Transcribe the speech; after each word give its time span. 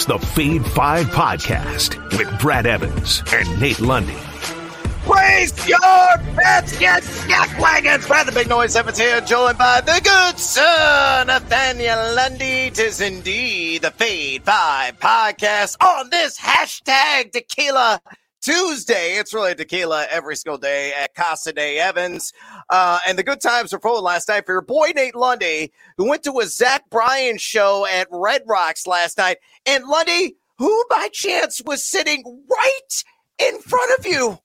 is 0.00 0.06
the 0.06 0.18
Fade 0.18 0.64
5 0.64 1.06
Podcast 1.08 2.16
with 2.16 2.40
Brad 2.40 2.66
Evans 2.66 3.22
and 3.34 3.60
Nate 3.60 3.80
Lundy. 3.80 4.14
Praise 5.04 5.68
your 5.68 5.78
get 6.78 7.02
jack 7.28 7.60
wagons. 7.60 8.06
Brad 8.06 8.26
the 8.26 8.32
Big 8.32 8.48
Noise 8.48 8.76
Evans 8.76 8.98
here, 8.98 9.20
joined 9.20 9.58
by 9.58 9.82
the 9.82 10.00
good 10.02 10.38
sir 10.38 11.24
Nathaniel 11.26 12.14
Lundy. 12.14 12.70
Tis 12.70 13.00
indeed 13.02 13.82
the 13.82 13.90
Fade 13.90 14.42
5 14.44 14.98
Podcast 15.00 15.76
on 15.84 16.08
this 16.08 16.38
hashtag 16.38 17.32
tequila 17.32 18.00
Tuesday. 18.40 19.16
It's 19.16 19.34
really 19.34 19.54
tequila 19.54 20.06
every 20.10 20.36
single 20.36 20.58
day 20.58 20.92
at 20.92 21.14
Casa 21.14 21.52
de 21.52 21.78
Evans. 21.78 22.32
Uh, 22.68 22.98
and 23.06 23.18
the 23.18 23.22
good 23.22 23.40
times 23.40 23.72
were 23.72 23.80
full 23.80 24.02
last 24.02 24.28
night 24.28 24.46
for 24.46 24.52
your 24.52 24.62
boy 24.62 24.92
Nate 24.94 25.14
Lundy, 25.14 25.72
who 25.96 26.08
went 26.08 26.22
to 26.24 26.38
a 26.40 26.46
Zach 26.46 26.88
Bryan 26.90 27.38
show 27.38 27.86
at 27.86 28.08
Red 28.10 28.42
Rocks 28.46 28.86
last 28.86 29.18
night. 29.18 29.38
And 29.66 29.84
Lundy, 29.86 30.36
who 30.58 30.84
by 30.88 31.08
chance 31.12 31.60
was 31.64 31.84
sitting 31.84 32.22
right 32.50 33.04
in 33.38 33.60
front 33.60 33.98
of 33.98 34.06
you? 34.06 34.38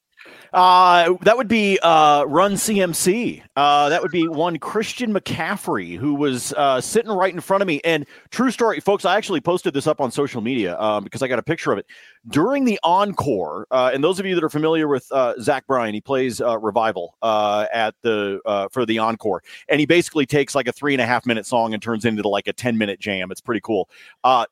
Uh, 0.55 1.15
that 1.23 1.35
would 1.35 1.49
be 1.49 1.77
uh, 1.83 2.23
Run 2.23 2.53
CMC. 2.53 3.41
Uh, 3.57 3.89
that 3.89 4.01
would 4.01 4.11
be 4.11 4.25
one 4.25 4.57
Christian 4.57 5.13
McCaffrey 5.13 5.97
who 5.97 6.15
was 6.15 6.53
uh, 6.53 6.79
sitting 6.79 7.11
right 7.11 7.33
in 7.33 7.41
front 7.41 7.61
of 7.61 7.67
me. 7.67 7.81
And 7.83 8.05
true 8.31 8.49
story, 8.51 8.79
folks, 8.79 9.03
I 9.03 9.17
actually 9.17 9.41
posted 9.41 9.73
this 9.73 9.85
up 9.85 9.99
on 9.99 10.11
social 10.11 10.39
media 10.39 10.79
um, 10.79 11.03
because 11.03 11.21
I 11.21 11.27
got 11.27 11.39
a 11.39 11.43
picture 11.43 11.73
of 11.73 11.77
it 11.77 11.85
during 12.29 12.63
the 12.63 12.79
encore. 12.83 13.67
Uh, 13.69 13.91
and 13.93 14.01
those 14.01 14.17
of 14.17 14.25
you 14.25 14.33
that 14.33 14.45
are 14.45 14.49
familiar 14.49 14.87
with 14.87 15.05
uh, 15.11 15.33
Zach 15.41 15.67
Bryan, 15.67 15.93
he 15.93 15.99
plays 15.99 16.39
Revival 16.39 17.17
at 17.21 17.93
the 18.01 18.39
for 18.71 18.85
the 18.85 18.97
encore, 18.97 19.43
and 19.67 19.81
he 19.81 19.85
basically 19.85 20.25
takes 20.25 20.55
like 20.55 20.69
a 20.69 20.71
three 20.71 20.93
and 20.93 21.01
a 21.01 21.05
half 21.05 21.25
minute 21.25 21.45
song 21.45 21.73
and 21.73 21.83
turns 21.83 22.05
into 22.05 22.25
like 22.29 22.47
a 22.47 22.53
ten 22.53 22.77
minute 22.77 23.01
jam. 23.01 23.29
It's 23.29 23.41
pretty 23.41 23.61
cool. 23.61 23.89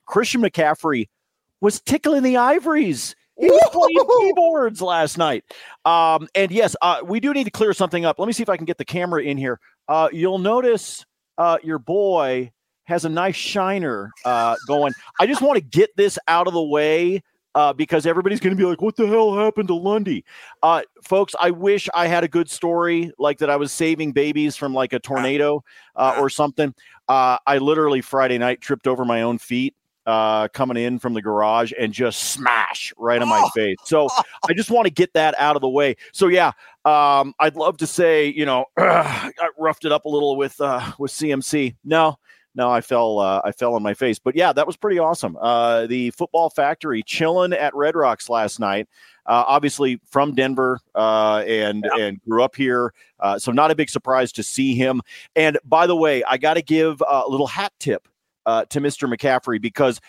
Christian 0.06 0.42
McCaffrey 0.42 1.08
was 1.62 1.80
tickling 1.80 2.24
the 2.24 2.36
ivories. 2.36 3.16
He 3.44 3.50
was 3.50 3.70
playing 3.72 4.30
keyboards 4.30 4.82
last 4.82 5.18
night. 5.18 5.44
Um, 5.84 6.30
and 6.34 6.50
yes, 6.50 6.78
uh, 6.82 7.02
we 7.04 7.20
do 7.20 7.34
need 7.34 7.44
to 7.44 7.52
clear 7.52 7.74
something 7.74 8.06
up. 8.06 8.18
Let 8.18 8.28
me 8.28 8.32
see 8.32 8.44
if 8.44 8.48
I 8.48 8.56
can 8.56 8.66
get 8.66 8.78
the 8.78 8.86
camera 8.86 9.22
in 9.22 9.38
here. 9.38 9.60
Uh, 9.90 10.08
you'll 10.14 10.38
notice 10.38 11.06
uh, 11.38 11.58
your 11.62 11.78
boy 11.78 12.52
has 12.86 13.04
a 13.04 13.10
nice 13.10 13.36
shiner 13.36 14.12
uh, 14.24 14.56
going. 14.66 14.94
I 15.20 15.28
just 15.28 15.42
want 15.42 15.58
to 15.58 15.62
get 15.62 15.90
this 15.98 16.18
out 16.30 16.48
of 16.48 16.54
the 16.54 16.64
way 16.64 17.22
uh, 17.54 17.74
because 17.74 18.06
everybody's 18.06 18.40
going 18.40 18.56
to 18.56 18.58
be 18.58 18.66
like, 18.66 18.82
"What 18.82 18.96
the 18.96 19.08
hell 19.08 19.36
happened 19.36 19.68
to 19.68 19.76
Lundy?" 19.76 20.24
Uh, 20.62 20.84
folks, 21.04 21.36
I 21.40 21.52
wish 21.52 21.90
I 21.94 22.08
had 22.08 22.24
a 22.24 22.30
good 22.30 22.50
story 22.50 23.12
like 23.20 23.40
that. 23.40 23.50
I 23.50 23.58
was 23.58 23.74
saving 23.74 24.14
babies 24.14 24.56
from 24.56 24.74
like 24.74 24.94
a 24.94 25.00
tornado 25.00 25.64
or 25.96 26.30
something. 26.30 26.74
I 27.10 27.58
literally 27.60 28.00
Friday 28.00 28.38
night 28.38 28.62
tripped 28.62 28.88
over 28.88 29.04
my 29.04 29.22
own 29.22 29.38
feet 29.38 29.76
uh, 30.06 30.48
coming 30.50 30.78
in 30.78 31.00
from 31.00 31.14
the 31.14 31.22
garage 31.22 31.72
and 31.80 31.94
just 31.94 32.32
smash 32.32 32.94
right 32.98 33.22
on 33.22 33.28
my 33.28 33.42
oh. 33.44 33.50
face. 33.50 33.78
So 33.86 34.08
I 34.50 34.54
just 34.54 34.72
want 34.72 34.86
to 34.86 34.92
get 34.92 35.14
that 35.14 35.36
out 35.38 35.56
of 35.56 35.62
the 35.62 35.70
way. 35.70 35.96
So 36.12 36.28
yeah, 36.28 36.52
um, 36.86 37.34
I'd 37.40 37.56
love 37.56 37.78
to 37.78 37.88
say 37.88 38.28
you 38.28 38.46
know 38.46 38.66
I 38.78 39.32
roughed 39.58 39.86
it 39.86 39.92
up 39.92 40.06
a 40.06 40.10
little 40.10 40.36
with 40.36 40.60
uh, 40.60 40.92
with 40.98 41.12
CMC. 41.12 41.76
No, 41.84 42.18
no, 42.56 42.70
I 42.70 42.82
fell 42.82 43.20
uh, 43.20 43.42
I 43.44 43.52
fell 43.52 43.74
on 43.76 43.84
my 43.84 43.94
face. 43.94 44.20
But 44.20 44.36
yeah, 44.36 44.54
that 44.54 44.68
was 44.68 44.78
pretty 44.78 45.00
awesome. 45.00 45.38
Uh, 45.40 45.88
the 45.88 46.12
Football 46.12 46.50
Factory 46.50 47.04
chilling 47.04 47.54
at 47.54 47.76
Red 47.76 47.96
Rocks 47.96 48.30
last 48.30 48.60
night. 48.60 48.88
Uh, 49.26 49.46
obviously 49.48 50.02
from 50.06 50.36
Denver 50.36 50.80
uh, 50.96 51.46
and 51.48 51.88
yeah. 51.96 52.04
and 52.04 52.22
grew 52.24 52.44
up 52.44 52.58
here, 52.58 52.94
uh, 53.22 53.40
so 53.40 53.54
not 53.54 53.72
a 53.72 53.76
big 53.76 53.90
surprise 53.90 54.34
to 54.34 54.44
see 54.44 54.76
him. 54.76 55.02
And 55.38 55.58
by 55.64 55.88
the 55.88 55.96
way, 55.96 56.26
I 56.26 56.36
got 56.38 56.56
to 56.56 56.62
give 56.62 57.02
a 57.08 57.24
little 57.30 57.48
hat 57.48 57.72
tip 57.80 58.06
uh, 58.46 58.66
to 58.66 58.80
Mr. 58.80 59.12
McCaffrey 59.12 59.62
because 59.62 60.00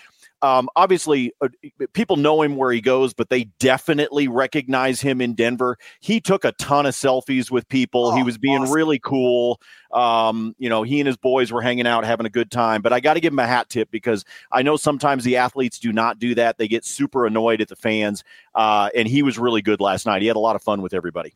um, 0.44 0.68
obviously 0.76 1.32
uh, 1.40 1.48
people 1.94 2.16
know 2.16 2.42
him 2.42 2.56
where 2.56 2.70
he 2.70 2.82
goes, 2.82 3.14
but 3.14 3.30
they 3.30 3.44
definitely 3.60 4.28
recognize 4.28 5.00
him 5.00 5.22
in 5.22 5.34
Denver. 5.34 5.78
He 6.00 6.20
took 6.20 6.44
a 6.44 6.52
ton 6.52 6.84
of 6.84 6.92
selfies 6.92 7.50
with 7.50 7.66
people. 7.68 8.08
Oh, 8.08 8.16
he 8.16 8.22
was 8.22 8.36
being 8.36 8.62
awesome. 8.62 8.74
really 8.74 8.98
cool. 8.98 9.58
Um, 9.90 10.54
you 10.58 10.68
know, 10.68 10.82
he 10.82 11.00
and 11.00 11.06
his 11.06 11.16
boys 11.16 11.50
were 11.50 11.62
hanging 11.62 11.86
out, 11.86 12.04
having 12.04 12.26
a 12.26 12.30
good 12.30 12.50
time. 12.50 12.82
But 12.82 12.92
I 12.92 13.00
got 13.00 13.14
to 13.14 13.20
give 13.20 13.32
him 13.32 13.38
a 13.38 13.46
hat 13.46 13.70
tip 13.70 13.90
because 13.90 14.26
I 14.52 14.60
know 14.60 14.76
sometimes 14.76 15.24
the 15.24 15.38
athletes 15.38 15.78
do 15.78 15.94
not 15.94 16.18
do 16.18 16.34
that. 16.34 16.58
They 16.58 16.68
get 16.68 16.84
super 16.84 17.24
annoyed 17.24 17.62
at 17.62 17.68
the 17.68 17.76
fans. 17.76 18.22
Uh, 18.54 18.90
and 18.94 19.08
he 19.08 19.22
was 19.22 19.38
really 19.38 19.62
good 19.62 19.80
last 19.80 20.04
night. 20.04 20.20
He 20.20 20.28
had 20.28 20.36
a 20.36 20.40
lot 20.40 20.56
of 20.56 20.62
fun 20.62 20.82
with 20.82 20.92
everybody. 20.92 21.34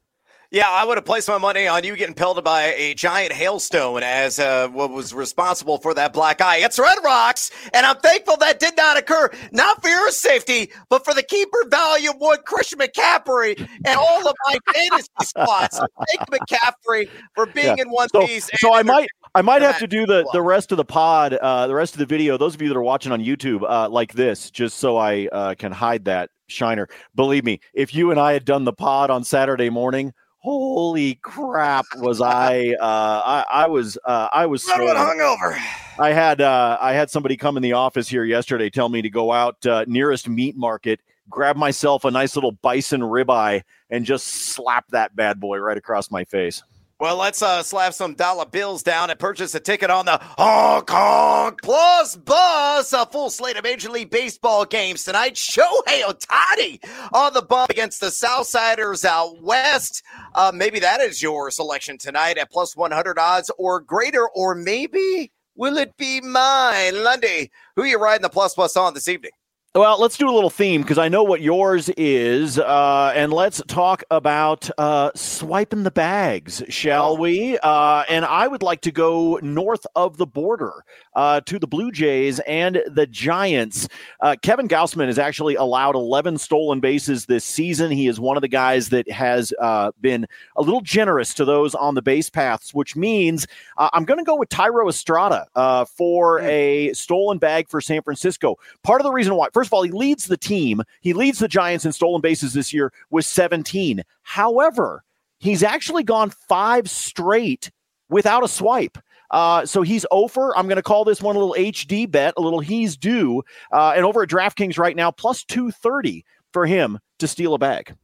Yeah, 0.50 0.70
I 0.70 0.86
would 0.86 0.96
have 0.96 1.04
placed 1.04 1.28
my 1.28 1.36
money 1.36 1.66
on 1.66 1.84
you 1.84 1.94
getting 1.94 2.14
pelted 2.14 2.42
by 2.42 2.72
a 2.72 2.94
giant 2.94 3.34
hailstone 3.34 4.02
as 4.02 4.38
uh, 4.38 4.68
what 4.68 4.90
was 4.90 5.12
responsible 5.12 5.76
for 5.76 5.92
that 5.92 6.14
black 6.14 6.40
eye. 6.40 6.60
It's 6.60 6.78
Red 6.78 6.96
Rocks, 7.04 7.50
and 7.74 7.84
I'm 7.84 7.96
thankful 7.96 8.38
that 8.38 8.58
did 8.58 8.74
not 8.74 8.96
occur, 8.96 9.28
not 9.52 9.82
for 9.82 9.88
your 9.88 10.10
safety, 10.10 10.72
but 10.88 11.04
for 11.04 11.12
the 11.12 11.22
keeper 11.22 11.58
value 11.68 12.08
of 12.08 12.16
one 12.16 12.38
Christian 12.46 12.78
McCaffrey 12.78 13.58
and 13.58 13.98
all 13.98 14.26
of 14.26 14.34
my 14.46 14.58
fantasy 14.72 15.08
spots. 15.22 15.78
Thank 15.78 16.30
McCaffrey 16.30 17.10
for 17.34 17.44
being 17.44 17.76
yeah. 17.76 17.82
in 17.82 17.90
one 17.90 18.08
so, 18.08 18.26
piece. 18.26 18.48
So 18.54 18.72
I 18.72 18.82
might 18.82 19.10
I 19.34 19.42
might 19.42 19.60
have 19.60 19.78
to 19.80 19.86
do 19.86 20.06
the, 20.06 20.26
the 20.32 20.40
rest 20.40 20.72
of 20.72 20.78
the 20.78 20.84
pod, 20.86 21.34
uh, 21.34 21.66
the 21.66 21.74
rest 21.74 21.92
of 21.92 21.98
the 21.98 22.06
video. 22.06 22.38
Those 22.38 22.54
of 22.54 22.62
you 22.62 22.68
that 22.68 22.76
are 22.76 22.82
watching 22.82 23.12
on 23.12 23.20
YouTube, 23.20 23.68
uh, 23.68 23.90
like 23.90 24.14
this, 24.14 24.50
just 24.50 24.78
so 24.78 24.96
I 24.96 25.28
uh, 25.30 25.56
can 25.56 25.72
hide 25.72 26.06
that 26.06 26.30
shiner. 26.46 26.88
Believe 27.14 27.44
me, 27.44 27.60
if 27.74 27.94
you 27.94 28.10
and 28.10 28.18
I 28.18 28.32
had 28.32 28.46
done 28.46 28.64
the 28.64 28.72
pod 28.72 29.10
on 29.10 29.24
Saturday 29.24 29.68
morning, 29.68 30.14
holy 30.48 31.16
crap 31.16 31.84
was 31.96 32.22
I 32.22 32.74
uh 32.80 33.22
I, 33.24 33.44
I 33.64 33.66
was 33.66 33.98
uh 34.04 34.28
I 34.32 34.46
was 34.46 34.64
hungover. 34.66 35.58
I 35.98 36.12
had 36.12 36.40
uh 36.40 36.78
I 36.80 36.94
had 36.94 37.10
somebody 37.10 37.36
come 37.36 37.58
in 37.58 37.62
the 37.62 37.74
office 37.74 38.08
here 38.08 38.24
yesterday 38.24 38.70
tell 38.70 38.88
me 38.88 39.02
to 39.02 39.10
go 39.10 39.30
out 39.30 39.64
uh, 39.66 39.84
nearest 39.86 40.26
meat 40.26 40.56
market, 40.56 41.00
grab 41.28 41.56
myself 41.56 42.04
a 42.04 42.10
nice 42.10 42.34
little 42.34 42.52
bison 42.52 43.02
ribeye 43.02 43.62
and 43.90 44.06
just 44.06 44.26
slap 44.26 44.86
that 44.88 45.14
bad 45.14 45.38
boy 45.38 45.58
right 45.58 45.76
across 45.76 46.10
my 46.10 46.24
face. 46.24 46.62
Well, 47.00 47.16
let's 47.16 47.42
uh, 47.42 47.62
slap 47.62 47.94
some 47.94 48.14
dollar 48.14 48.44
bills 48.44 48.82
down 48.82 49.08
and 49.10 49.20
purchase 49.20 49.54
a 49.54 49.60
ticket 49.60 49.88
on 49.88 50.06
the 50.06 50.18
Hong 50.20 50.84
Kong 50.84 51.54
Plus 51.62 52.16
Bus. 52.16 52.92
A 52.92 53.06
full 53.06 53.30
slate 53.30 53.56
of 53.56 53.62
Major 53.62 53.88
League 53.88 54.10
Baseball 54.10 54.64
games 54.64 55.04
tonight. 55.04 55.34
Shohei 55.34 56.02
Ohtani 56.02 56.80
on 57.12 57.34
the 57.34 57.42
bump 57.42 57.70
against 57.70 58.00
the 58.00 58.08
Southsiders 58.08 59.04
out 59.04 59.40
west. 59.40 60.02
Uh, 60.34 60.50
maybe 60.52 60.80
that 60.80 61.00
is 61.00 61.22
your 61.22 61.52
selection 61.52 61.98
tonight 61.98 62.36
at 62.36 62.50
plus 62.50 62.76
100 62.76 63.16
odds 63.16 63.48
or 63.58 63.80
greater, 63.80 64.28
or 64.30 64.56
maybe 64.56 65.30
will 65.54 65.76
it 65.76 65.96
be 65.98 66.20
mine? 66.20 67.04
Lundy, 67.04 67.52
who 67.76 67.82
are 67.82 67.86
you 67.86 67.98
riding 67.98 68.22
the 68.22 68.28
plus 68.28 68.54
plus 68.54 68.76
on 68.76 68.94
this 68.94 69.06
evening? 69.06 69.30
Well, 69.78 70.00
let's 70.00 70.18
do 70.18 70.28
a 70.28 70.34
little 70.34 70.50
theme 70.50 70.82
because 70.82 70.98
I 70.98 71.08
know 71.08 71.22
what 71.22 71.40
yours 71.40 71.88
is, 71.90 72.58
uh, 72.58 73.12
and 73.14 73.32
let's 73.32 73.62
talk 73.68 74.02
about 74.10 74.68
uh, 74.76 75.12
swiping 75.14 75.84
the 75.84 75.92
bags, 75.92 76.64
shall 76.68 77.10
oh. 77.10 77.20
we? 77.20 77.56
Uh, 77.58 78.02
and 78.08 78.24
I 78.24 78.48
would 78.48 78.64
like 78.64 78.80
to 78.80 78.90
go 78.90 79.38
north 79.40 79.86
of 79.94 80.16
the 80.16 80.26
border 80.26 80.84
uh, 81.14 81.42
to 81.42 81.60
the 81.60 81.68
Blue 81.68 81.92
Jays 81.92 82.40
and 82.40 82.82
the 82.88 83.06
Giants. 83.06 83.88
Uh, 84.20 84.34
Kevin 84.42 84.66
Gausman 84.66 85.06
has 85.06 85.16
actually 85.16 85.54
allowed 85.54 85.94
11 85.94 86.38
stolen 86.38 86.80
bases 86.80 87.26
this 87.26 87.44
season. 87.44 87.92
He 87.92 88.08
is 88.08 88.18
one 88.18 88.36
of 88.36 88.40
the 88.40 88.48
guys 88.48 88.88
that 88.88 89.08
has 89.08 89.52
uh, 89.60 89.92
been 90.00 90.26
a 90.56 90.62
little 90.62 90.80
generous 90.80 91.32
to 91.34 91.44
those 91.44 91.76
on 91.76 91.94
the 91.94 92.02
base 92.02 92.30
paths, 92.30 92.74
which 92.74 92.96
means 92.96 93.46
I'm 93.76 94.04
going 94.04 94.18
to 94.18 94.24
go 94.24 94.34
with 94.34 94.48
Thairo 94.48 94.88
Estrada 94.88 95.46
for 95.86 96.40
hmm. 96.40 96.46
a 96.46 96.92
stolen 96.94 97.38
bag 97.38 97.68
for 97.68 97.80
San 97.80 98.02
Francisco. 98.02 98.56
Part 98.82 99.00
of 99.00 99.04
the 99.04 99.12
reason 99.12 99.36
why. 99.36 99.46
First 99.52 99.67
of 99.68 99.74
all, 99.74 99.82
he 99.82 99.90
leads 99.90 100.26
the 100.26 100.36
team. 100.36 100.82
He 101.00 101.12
leads 101.12 101.38
the 101.38 101.48
Giants 101.48 101.84
in 101.84 101.92
stolen 101.92 102.20
bases 102.20 102.52
this 102.52 102.72
year 102.72 102.92
with 103.10 103.24
17. 103.24 104.02
However, 104.22 105.04
he's 105.38 105.62
actually 105.62 106.02
gone 106.02 106.30
five 106.30 106.90
straight 106.90 107.70
without 108.08 108.44
a 108.44 108.48
swipe. 108.48 108.98
Uh, 109.30 109.66
so 109.66 109.82
he's 109.82 110.06
over. 110.10 110.56
I'm 110.56 110.66
going 110.66 110.76
to 110.76 110.82
call 110.82 111.04
this 111.04 111.20
one 111.20 111.36
a 111.36 111.38
little 111.38 111.54
HD 111.54 112.10
bet, 112.10 112.34
a 112.36 112.40
little 112.40 112.60
he's 112.60 112.96
due. 112.96 113.42
Uh, 113.72 113.92
and 113.94 114.04
over 114.04 114.22
at 114.22 114.28
DraftKings 114.28 114.78
right 114.78 114.96
now, 114.96 115.10
plus 115.10 115.44
230 115.44 116.24
for 116.52 116.66
him 116.66 116.98
to 117.18 117.28
steal 117.28 117.54
a 117.54 117.58
bag. 117.58 117.94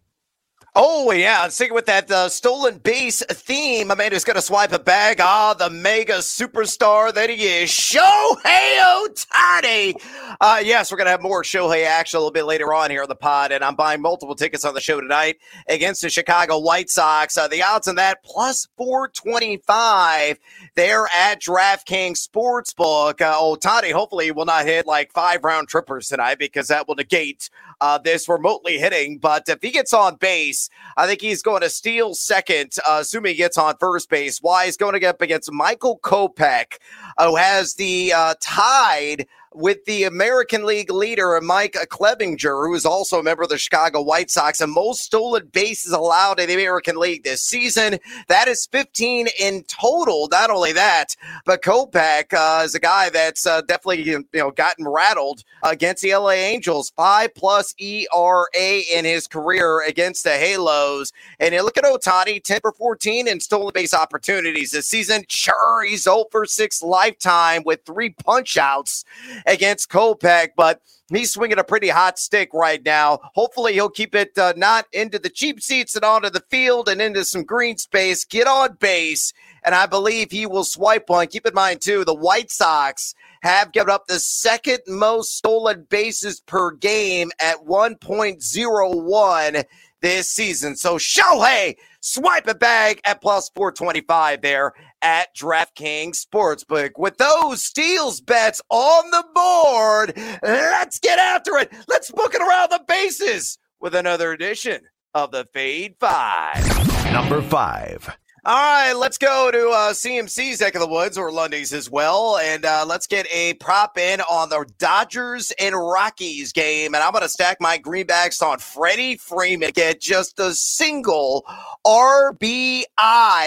Oh, 0.77 1.13
yeah. 1.13 1.47
Sticking 1.49 1.73
with 1.73 1.87
that 1.87 2.11
uh, 2.11 2.29
stolen 2.29 2.79
base 2.79 3.23
theme, 3.29 3.93
Amanda's 3.93 4.25
going 4.25 4.35
to 4.35 4.43
swipe 4.43 4.73
a 4.73 4.79
bag. 4.81 5.19
Ah, 5.21 5.55
the 5.55 5.71
mega 5.71 6.15
superstar 6.15 7.15
that 7.15 7.31
he 7.31 7.45
is, 7.45 7.71
Shohei 7.71 8.81
Ohtani. 8.81 9.95
Uh, 10.41 10.61
yes, 10.65 10.91
we're 10.91 10.97
going 10.97 11.07
to 11.07 11.13
have 11.13 11.23
more 11.23 11.45
Shohei 11.45 11.87
action 11.87 12.17
a 12.17 12.21
little 12.21 12.33
bit 12.33 12.45
later 12.45 12.75
on 12.75 12.91
here 12.91 13.03
on 13.03 13.09
the 13.09 13.15
pod, 13.15 13.53
and 13.53 13.63
I'm 13.63 13.77
buying 13.77 14.03
multiple 14.03 14.35
tickets 14.35 14.65
on 14.65 14.75
the 14.75 14.81
show 14.81 15.01
tonight 15.01 15.37
against 15.69 16.03
the 16.03 16.11
Chicago 16.11 16.59
White 16.59 16.91
Sox. 16.91 17.39
Uh, 17.39 17.47
the 17.47 17.63
odds 17.63 17.87
on 17.87 17.95
that 17.95 18.25
plus 18.25 18.67
425 18.77 20.41
there 20.75 21.07
at 21.17 21.41
DraftKings 21.41 22.27
Sportsbook. 22.29 23.21
Uh, 23.21 23.35
Ohtani 23.35 23.93
hopefully 23.93 24.33
will 24.33 24.45
not 24.45 24.67
hit 24.67 24.87
like 24.89 25.13
five 25.13 25.45
round 25.45 25.69
trippers 25.69 26.09
tonight 26.09 26.41
because 26.41 26.67
that 26.67 26.89
will 26.89 26.97
negate 26.97 27.49
uh, 27.85 27.99
this 27.99 28.31
remotely 28.31 28.79
hitting. 28.79 29.19
But 29.19 29.47
if 29.47 29.59
he 29.61 29.71
gets 29.71 29.93
on 29.93 30.17
base, 30.17 30.71
I 30.97 31.07
think 31.07 31.21
he's 31.21 31.43
going 31.43 31.61
to 31.61 31.69
steal 31.69 32.15
second, 32.15 32.73
uh, 32.89 32.99
assuming 33.03 33.33
he 33.33 33.37
gets 33.37 33.59
on 33.59 33.77
first 33.79 34.09
base. 34.09 34.39
Why 34.41 34.65
he's 34.65 34.79
going 34.79 34.95
to 34.95 34.99
get 34.99 35.17
up 35.17 35.21
against 35.21 35.53
Michael 35.53 35.99
Kopech, 36.03 36.79
who 37.19 37.37
has 37.37 37.75
the 37.75 38.15
uh, 38.15 38.35
tied 38.41 39.27
with 39.55 39.85
the 39.85 40.05
American 40.05 40.65
League 40.65 40.91
leader, 40.91 41.41
Mike 41.41 41.75
Clevinger, 41.91 42.67
who 42.67 42.75
is 42.75 42.85
also 42.85 43.21
a 43.21 43.23
member 43.23 43.45
of 43.45 43.49
the 43.49 43.59
Chicago 43.59 44.03
White 44.03 44.31
Sox, 44.31 44.61
and 44.61 44.73
most 44.73 45.03
stolen 45.03 45.47
bases 45.53 45.93
allowed 45.93 46.41
in 46.41 46.49
the 46.49 46.55
American 46.55 46.97
League 46.97 47.23
this 47.23 47.43
season. 47.43 47.99
That 48.29 48.49
is 48.49 48.67
15 48.67 49.29
in 49.39 49.63
total. 49.65 50.29
Not 50.31 50.51
only 50.51 50.73
that, 50.73 51.17
but 51.45 51.63
Kopech 51.63 52.35
uh, 52.35 52.65
is 52.65 52.75
a 52.75 52.81
guy 52.81 53.11
that's 53.11 53.47
uh, 53.47 53.63
definitely 53.63 54.03
you 54.03 54.27
know 54.35 54.51
gotten 54.51 54.89
rattled 54.89 55.45
against 55.63 56.03
the 56.03 56.15
LA 56.15 56.31
Angels. 56.31 56.93
Five 56.97 57.35
plus 57.35 57.75
ERA 57.79 58.83
in 58.93 59.05
his 59.05 59.27
career 59.27 59.83
against 59.87 60.25
the 60.25 60.37
Halos. 60.37 61.13
And 61.39 61.55
look 61.55 61.79
at 61.79 61.85
Ohtani, 61.85 62.43
10 62.43 62.61
for 62.61 62.73
14 62.73 63.29
in 63.29 63.41
stolen 63.41 63.73
base 63.73 63.95
opportunities 63.95 64.73
this 64.73 64.87
season. 64.87 65.25
Sure, 65.29 65.85
he's 65.85 66.03
0 66.03 66.25
for 66.31 66.47
6 66.47 66.83
lifetime 66.83 67.63
with 67.65 67.85
three 67.85 68.11
punch 68.11 68.57
outs 68.57 69.05
against 69.47 69.91
Kopech, 69.91 70.51
but 70.57 70.81
he's 71.11 71.33
swinging 71.33 71.59
a 71.59 71.65
pretty 71.65 71.89
hot 71.89 72.19
stick 72.19 72.51
right 72.53 72.83
now. 72.85 73.21
Hopefully, 73.35 73.75
he'll 73.75 73.91
keep 73.91 74.15
it 74.15 74.37
uh, 74.39 74.55
not 74.57 74.87
into 74.93 75.19
the 75.19 75.31
cheap 75.31 75.61
seats 75.61 75.95
and 75.95 76.05
onto 76.05 76.31
the 76.31 76.43
field 76.51 76.89
and 76.89 77.01
into 77.01 77.25
some 77.25 77.45
green 77.45 77.77
space, 77.77 78.25
get 78.25 78.47
on 78.47 78.77
base, 78.81 79.33
and 79.63 79.75
I 79.75 79.87
believe 79.87 80.31
he 80.31 80.47
will 80.47 80.65
swipe 80.65 81.09
one. 81.09 81.27
Keep 81.27 81.47
in 81.47 81.55
mind, 81.55 81.81
too, 81.81 82.05
the 82.05 82.15
White 82.15 82.51
Sox 82.51 83.15
have 83.43 83.73
given 83.73 83.91
up 83.91 84.07
the 84.07 84.19
second 84.19 84.79
most 84.87 85.37
stolen 85.37 85.87
bases 85.91 86.41
per 86.41 86.71
game 86.71 87.31
at 87.41 87.59
1.01 87.59 89.65
this 90.01 90.31
season. 90.31 90.77
So 90.77 90.97
Shohei, 90.97 91.77
swipe 92.01 92.47
a 92.47 92.55
bag 92.55 93.01
at 93.05 93.23
plus 93.23 93.51
425 93.55 94.43
there 94.43 94.73
at 95.05 95.37
DraftKings 95.37 96.25
Sportsbook. 96.25 96.93
With 96.97 97.19
those 97.19 97.63
steals 97.63 98.21
bets 98.21 98.61
on 98.71 99.11
the 99.11 99.25
board, 99.35 100.15
let's 100.43 100.99
get 100.99 101.19
after 101.19 101.59
it. 101.59 101.71
Let's 101.87 102.11
book 102.11 102.35
it 102.35 102.41
around 102.41 102.71
the 102.71 102.83
bases 102.89 103.59
with 103.81 103.95
another 103.95 104.33
edition 104.33 104.81
of 105.13 105.31
the 105.31 105.45
Fade 105.45 105.97
Five. 106.01 107.13
Number 107.13 107.43
five. 107.43 108.17
All 108.47 108.53
right, 108.55 108.93
let's 108.93 109.17
go 109.17 109.51
to 109.51 109.71
uh, 109.71 109.95
CMC's 109.95 110.61
neck 110.61 110.75
of 110.75 110.83
the 110.83 110.87
woods 110.87 111.17
or 111.17 111.33
Lundy's 111.33 111.73
as 111.73 111.89
well, 111.89 112.37
and 112.37 112.67
uh, 112.67 112.85
let's 112.87 113.07
get 113.07 113.27
a 113.33 113.55
prop 113.55 113.97
in 113.97 114.21
on 114.21 114.51
the 114.51 114.67
Dodgers 114.77 115.51
and 115.59 115.75
Rockies 115.75 116.53
game. 116.53 116.95
And 116.95 117.03
I'm 117.03 117.13
going 117.13 117.23
to 117.23 117.29
stack 117.31 117.57
my 117.59 117.79
greenbacks 117.79 118.43
on 118.43 118.59
Freddie 118.59 119.17
Freeman. 119.17 119.71
Get 119.71 119.99
just 119.99 120.39
a 120.41 120.53
single 120.53 121.47
RBI. 121.87 122.85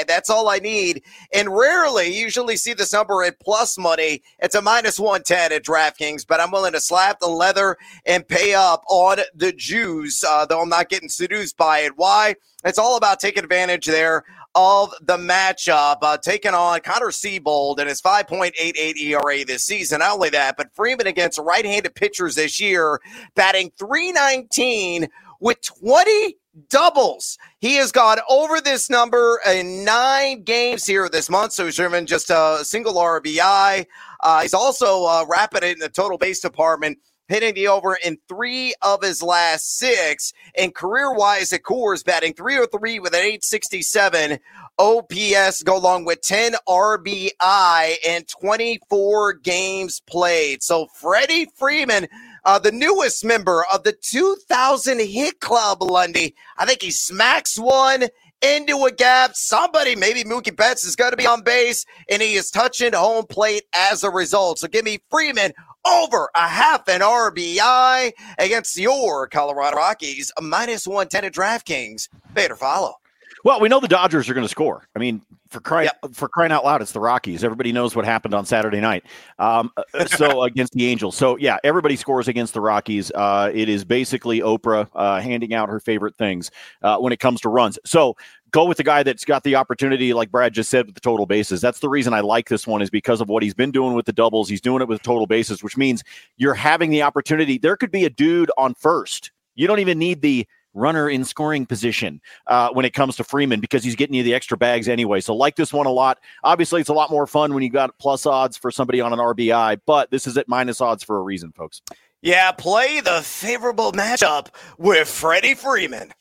That's 0.08 0.32
all 0.32 0.50
I 0.50 0.58
need. 0.58 1.04
And 1.32 1.56
rarely, 1.56 2.18
usually 2.18 2.58
see 2.58 2.74
this 2.74 2.92
number 2.92 3.24
at 3.24 3.40
plus 3.40 3.78
money. 3.78 4.24
It's 4.40 4.56
a 4.56 4.64
minus 4.64 5.00
110 5.00 5.52
at 5.52 5.64
DraftKings, 5.64 6.26
but 6.26 6.40
I'm 6.40 6.50
willing 6.50 6.74
to 6.74 6.82
slap 6.82 7.20
the 7.20 7.28
leather 7.28 7.78
and 8.08 8.28
pay 8.28 8.56
up 8.56 8.82
on 8.90 9.20
the 9.36 9.52
juice, 9.52 10.24
uh, 10.24 10.48
though 10.48 10.64
I'm 10.64 10.70
not 10.70 10.90
getting 10.90 11.10
seduced 11.10 11.56
by 11.56 11.82
it. 11.82 11.92
Why? 11.98 12.34
It's 12.66 12.80
all 12.80 12.98
about 12.98 13.20
taking 13.20 13.44
advantage 13.44 13.86
there 13.86 14.24
of 14.58 14.92
the 15.02 15.18
matchup, 15.18 15.98
uh, 16.02 16.18
taking 16.18 16.56
on 16.56 16.80
Connor 16.80 17.12
Seabold 17.12 17.78
and 17.78 17.88
his 17.88 18.02
5.88 18.02 18.98
ERA 18.98 19.46
this 19.46 19.64
season. 19.64 20.00
Not 20.00 20.16
only 20.16 20.32
that, 20.32 20.58
but 20.58 20.74
Freeman 20.74 21.06
against 21.06 21.38
right 21.38 21.64
handed 21.64 21.94
pitchers 21.94 22.34
this 22.34 22.60
year, 22.60 23.00
batting 23.36 23.72
319 23.78 25.08
with 25.40 25.62
20 25.62 26.38
doubles. 26.70 27.38
He 27.60 27.76
has 27.76 27.92
gone 27.92 28.18
over 28.28 28.60
this 28.60 28.90
number 28.90 29.40
in 29.48 29.86
nine 29.86 30.42
games 30.42 30.88
here 30.88 31.08
this 31.08 31.30
month. 31.30 31.54
So 31.54 31.66
he's 31.66 31.76
just 31.76 32.32
a 32.32 32.62
single 32.64 32.96
RBI. 32.96 33.86
Uh, 34.22 34.42
he's 34.42 34.56
also 34.56 35.06
uh, 35.06 35.26
rapid 35.30 35.64
in 35.64 35.78
the 35.78 35.90
total 35.90 36.18
base 36.18 36.40
department 36.40 36.98
hitting 37.28 37.54
the 37.54 37.68
over 37.68 37.98
in 38.04 38.18
three 38.28 38.74
of 38.82 39.04
his 39.04 39.22
last 39.22 39.78
six. 39.78 40.34
And 40.58 40.74
career 40.74 41.14
wise 41.14 41.54
at 41.54 41.64
Coors, 41.64 42.04
batting 42.04 42.34
303 42.34 43.00
with 43.00 43.14
an 43.14 43.20
867 43.20 44.40
OPS, 44.80 45.64
go 45.64 45.78
along 45.78 46.06
with 46.06 46.22
10 46.22 46.54
RBI 46.68 47.96
and 48.08 48.28
24 48.28 49.34
games 49.36 50.02
played. 50.02 50.64
So 50.64 50.88
Freddie 50.88 51.48
Freeman. 51.56 52.08
Uh, 52.46 52.58
the 52.58 52.72
newest 52.72 53.26
member 53.26 53.66
of 53.74 53.84
the 53.84 53.92
2000 53.92 55.00
Hit 55.02 55.42
Club, 55.42 55.82
Lundy. 55.82 56.34
I 56.58 56.66
think 56.66 56.82
he 56.82 56.92
smacks 56.92 57.60
one 57.60 58.06
into 58.42 58.86
a 58.86 58.92
gap. 58.92 59.36
Somebody, 59.36 59.96
maybe 59.96 60.24
Mookie 60.24 60.56
Betts, 60.56 60.86
is 60.86 60.96
going 60.96 61.12
to 61.12 61.18
be 61.18 61.28
on 61.28 61.42
base, 61.42 61.86
and 62.10 62.22
he 62.22 62.36
is 62.36 62.52
touching 62.52 62.94
home 62.94 63.26
plate 63.26 63.64
as 63.74 64.04
a 64.04 64.10
result. 64.10 64.60
So 64.60 64.68
give 64.68 64.86
me 64.86 65.00
Freeman 65.10 65.54
over 65.88 66.30
a 66.36 66.48
half 66.48 66.88
an 66.88 67.02
RBI 67.02 68.12
against 68.38 68.78
your 68.78 69.28
Colorado 69.28 69.78
Rockies, 69.78 70.32
a 70.38 70.42
minus 70.42 70.88
110 70.88 71.26
at 71.26 71.34
DraftKings. 71.34 72.10
Better 72.34 72.56
follow. 72.56 72.96
Well, 73.44 73.60
we 73.60 73.70
know 73.70 73.80
the 73.80 73.88
Dodgers 73.88 74.30
are 74.30 74.34
going 74.34 74.46
to 74.46 74.50
score. 74.50 74.88
I 74.96 75.00
mean, 75.00 75.22
for 75.50 75.60
crying 75.60 75.90
yep. 76.04 76.14
for 76.14 76.28
crying 76.28 76.52
out 76.52 76.66
loud, 76.66 76.82
it's 76.82 76.92
the 76.92 77.00
Rockies. 77.00 77.44
Everybody 77.44 77.72
knows 77.72 77.96
what 77.96 78.06
happened 78.06 78.34
on 78.34 78.46
Saturday 78.46 78.82
night. 78.82 79.06
Um, 79.40 79.72
uh, 79.78 80.06
so 80.06 80.44
against 80.44 80.74
the 80.74 80.86
Angels. 80.88 81.16
So 81.16 81.38
yeah, 81.38 81.58
everybody 81.64 81.96
scores 81.96 82.28
against 82.28 82.54
the 82.54 82.62
Rockies. 82.62 83.12
Uh, 83.12 83.52
it 83.54 83.70
is 83.70 83.86
basically 83.86 84.42
Oprah 84.42 84.90
uh, 84.94 85.22
handing 85.22 85.54
out 85.54 85.70
her 85.70 85.80
favorite 85.80 86.16
things 86.16 86.52
uh, 86.82 86.98
when 86.98 87.14
it 87.14 87.20
comes 87.20 87.42
to 87.42 87.50
runs. 87.50 87.80
So 87.86 88.18
go 88.52 88.66
with 88.66 88.78
the 88.78 88.84
guy 88.84 89.04
that's 89.04 89.26
got 89.26 89.44
the 89.44 89.56
opportunity, 89.56 90.14
like 90.14 90.32
Brad 90.32 90.54
just 90.54 90.70
said, 90.70 90.86
with 90.86 90.96
the 90.96 91.02
total 91.02 91.26
bases. 91.26 91.62
That's 91.62 91.80
the 91.80 91.90
reason 91.90 92.14
I 92.14 92.22
like 92.22 92.50
this 92.50 92.66
one 92.68 92.82
is 92.82 92.90
because 92.90 93.22
of 93.22 93.30
what 93.30 93.44
he's 93.44 93.54
been 93.54 93.72
doing 93.72 93.94
with 93.94 94.06
the 94.06 94.14
doubles. 94.14 94.50
He's 94.50 94.62
doing 94.62 94.82
it 94.82 94.88
with 94.88 95.02
total 95.02 95.28
bases, 95.28 95.64
which 95.64 95.78
means 95.78 96.04
you're 96.38 96.54
having 96.54 96.90
the 96.90 97.02
opportunity. 97.02 97.58
There 97.58 97.76
could 97.76 97.92
be 97.92 98.06
a 98.06 98.10
dude 98.10 98.52
on 98.58 98.74
first. 98.74 99.32
You 99.56 99.68
don't 99.68 99.80
even 99.80 100.00
need 100.00 100.22
the 100.22 100.48
runner 100.74 101.10
in 101.10 101.26
scoring 101.26 101.66
position 101.66 102.22
uh, 102.46 102.70
when 102.70 102.86
it 102.86 102.94
comes 102.94 103.16
to 103.18 103.24
Freeman 103.24 103.60
because 103.60 103.84
he's 103.84 103.96
getting 103.96 104.16
you 104.16 104.24
the 104.24 104.34
extra 104.34 104.58
bags 104.58 104.88
anyway. 104.88 105.20
So 105.20 105.36
like 105.36 105.56
this 105.56 105.74
one 105.74 105.88
a 105.88 105.92
lot. 105.92 106.20
Obviously, 106.44 106.80
it's 106.80 106.90
a 106.90 106.94
lot 106.94 107.10
more 107.10 107.26
fun 107.26 107.54
when 107.54 107.64
you 107.64 107.70
got 107.70 107.98
plus 107.98 108.26
odds 108.26 108.56
for 108.56 108.72
somebody 108.72 109.02
on 109.02 109.12
an 109.12 109.20
RBI, 109.20 109.82
but 109.86 110.12
this 110.12 110.28
is 110.28 110.38
at 110.38 110.48
minus 110.48 110.80
odds 110.80 111.04
for 111.04 111.18
a 111.18 111.22
reason, 111.22 111.52
folks. 111.52 111.82
Yeah, 112.22 112.52
play 112.52 113.00
the 113.00 113.22
favorable 113.24 113.92
matchup 113.92 114.48
with 114.78 115.08
Freddie 115.08 115.56
Freeman. 115.56 116.12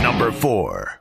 Number 0.00 0.32
four. 0.32 0.99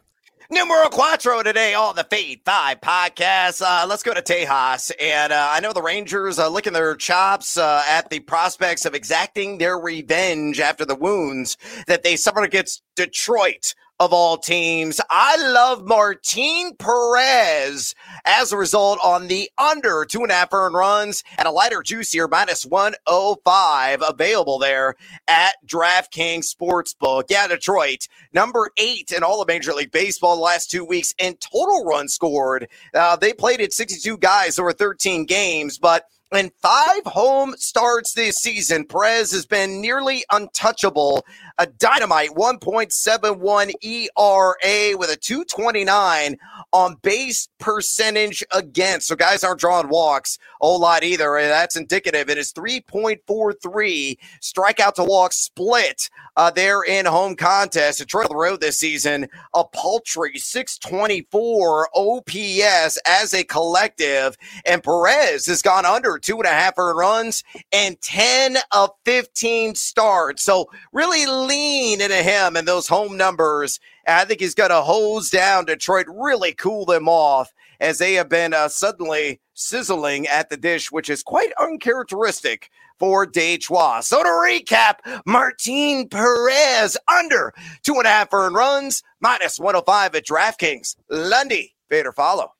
Numero 0.52 0.90
Quattro 0.90 1.44
today 1.44 1.76
on 1.76 1.96
the 1.96 2.04
Fade 2.04 2.42
5 2.44 2.82
podcast. 2.82 3.62
Uh, 3.64 3.86
let's 3.88 4.02
go 4.02 4.16
to 4.16 4.22
Tejas. 4.24 4.92
And 5.00 5.32
uh, 5.32 5.48
I 5.52 5.60
know 5.60 5.74
the 5.74 5.84
Rangers 5.84 6.40
are 6.40 6.50
licking 6.50 6.74
their 6.74 6.96
chops 6.96 7.56
uh, 7.56 7.84
at 7.88 8.10
the 8.10 8.20
prospects 8.22 8.84
of 8.86 8.96
exacting 8.96 9.60
their 9.60 9.78
revenge 9.78 10.60
after 10.60 10.86
the 10.86 10.96
wounds 10.96 11.56
that 11.86 12.02
they 12.02 12.16
suffered 12.16 12.46
against 12.46 12.82
Detroit 12.96 13.76
of 14.00 14.14
all 14.14 14.38
teams. 14.38 15.02
I 15.10 15.36
love 15.52 15.86
Martin 15.86 16.76
Perez 16.80 17.96
as 18.26 18.52
a 18.52 18.58
result 18.58 19.00
on 19.04 19.28
the 19.28 19.50
under 19.58 20.06
two 20.06 20.22
and 20.22 20.32
a 20.32 20.36
half 20.36 20.54
earned 20.54 20.76
runs 20.76 21.24
and 21.38 21.48
a 21.48 21.52
lighter, 21.52 21.84
juicier 21.84 22.28
minus 22.28 22.66
105 22.66 24.04
available 24.08 24.58
there 24.58 24.96
at 25.28 25.56
DraftKings 25.66 26.54
Sportsbook. 26.54 27.26
Yeah, 27.30 27.48
Detroit, 27.48 28.08
number 28.34 28.70
eight 28.78 29.12
in 29.12 29.24
all 29.24 29.42
of 29.42 29.48
Major 29.48 29.74
League 29.74 29.92
Baseball 29.92 30.36
the 30.36 30.42
last 30.42 30.72
two 30.72 30.86
weeks 30.86 31.14
in 31.20 31.36
total 31.36 31.84
runs 31.84 32.14
scored. 32.14 32.68
Uh, 32.94 33.16
they 33.16 33.34
played 33.34 33.62
at 33.62 33.74
62 33.74 34.18
guys 34.18 34.58
over 34.58 34.72
13 34.72 35.26
games, 35.26 35.78
but 35.78 36.06
in 36.32 36.52
five 36.62 37.04
home 37.06 37.56
starts 37.58 38.14
this 38.14 38.36
season, 38.36 38.86
Perez 38.86 39.32
has 39.32 39.46
been 39.46 39.82
nearly 39.82 40.24
untouchable. 40.32 41.26
A 41.60 41.68
dynamite 41.68 42.32
1.71 42.32 43.74
ERA 43.84 44.98
with 44.98 45.12
a 45.12 45.18
229 45.18 46.38
on 46.72 46.96
base 47.02 47.50
percentage 47.60 48.44
against. 48.54 49.08
So 49.08 49.16
guys 49.16 49.44
aren't 49.44 49.60
drawing 49.60 49.90
walks 49.90 50.38
a 50.62 50.66
whole 50.66 50.80
lot 50.80 51.04
either. 51.04 51.38
And 51.38 51.50
that's 51.50 51.76
indicative. 51.76 52.30
It 52.30 52.38
is 52.38 52.54
3.43 52.54 54.18
strikeout 54.42 54.94
to 54.96 55.04
walk 55.04 55.34
split 55.34 56.10
uh, 56.36 56.52
there 56.52 56.84
in 56.84 57.06
home 57.06 57.36
contest. 57.36 58.00
Detroit 58.00 58.28
road 58.32 58.62
this 58.62 58.80
season, 58.80 59.28
a 59.54 59.64
paltry 59.66 60.38
624 60.38 61.90
OPS 61.94 63.00
as 63.06 63.34
a 63.34 63.44
collective. 63.44 64.38
And 64.66 64.84
Perez 64.84 65.46
has 65.48 65.62
gone 65.62 65.86
under 65.86 66.18
two 66.18 66.38
and 66.38 66.46
a 66.46 66.50
half 66.50 66.78
earned 66.78 66.98
runs 66.98 67.44
and 67.72 68.00
10 68.02 68.58
of 68.72 68.92
15 69.06 69.76
starts. 69.76 70.44
So 70.44 70.70
really 70.94 71.26
lean 71.50 72.00
into 72.00 72.16
him 72.16 72.56
and 72.56 72.68
those 72.68 72.88
home 72.88 73.18
numbers. 73.18 73.80
I 74.08 74.24
think 74.26 74.40
he's 74.40 74.56
going 74.56 74.70
to 74.70 74.82
hose 74.82 75.30
down 75.30 75.66
Detroit, 75.66 76.06
really 76.08 76.54
cool 76.54 76.86
them 76.86 77.10
off 77.10 77.52
as 77.80 77.98
they 77.98 78.14
have 78.14 78.30
been 78.30 78.54
uh, 78.54 78.70
suddenly 78.70 79.40
sizzling 79.54 80.28
at 80.28 80.50
the 80.50 80.58
dish, 80.58 80.92
which 80.92 81.10
is 81.10 81.24
quite 81.24 81.52
uncharacteristic 81.60 82.70
for 82.98 83.26
Detroit. 83.26 84.04
So 84.04 84.22
to 84.22 84.30
recap, 84.30 85.00
Martin 85.26 86.08
Perez 86.10 86.98
under 87.08 87.54
two 87.84 87.96
and 87.96 88.06
a 88.06 88.10
half 88.10 88.34
earned 88.34 88.56
runs, 88.56 89.04
minus 89.22 89.60
105 89.60 90.16
at 90.16 90.26
DraftKings. 90.26 90.96
Lundy, 91.10 91.76
Vader 91.90 92.12
follow. 92.12 92.54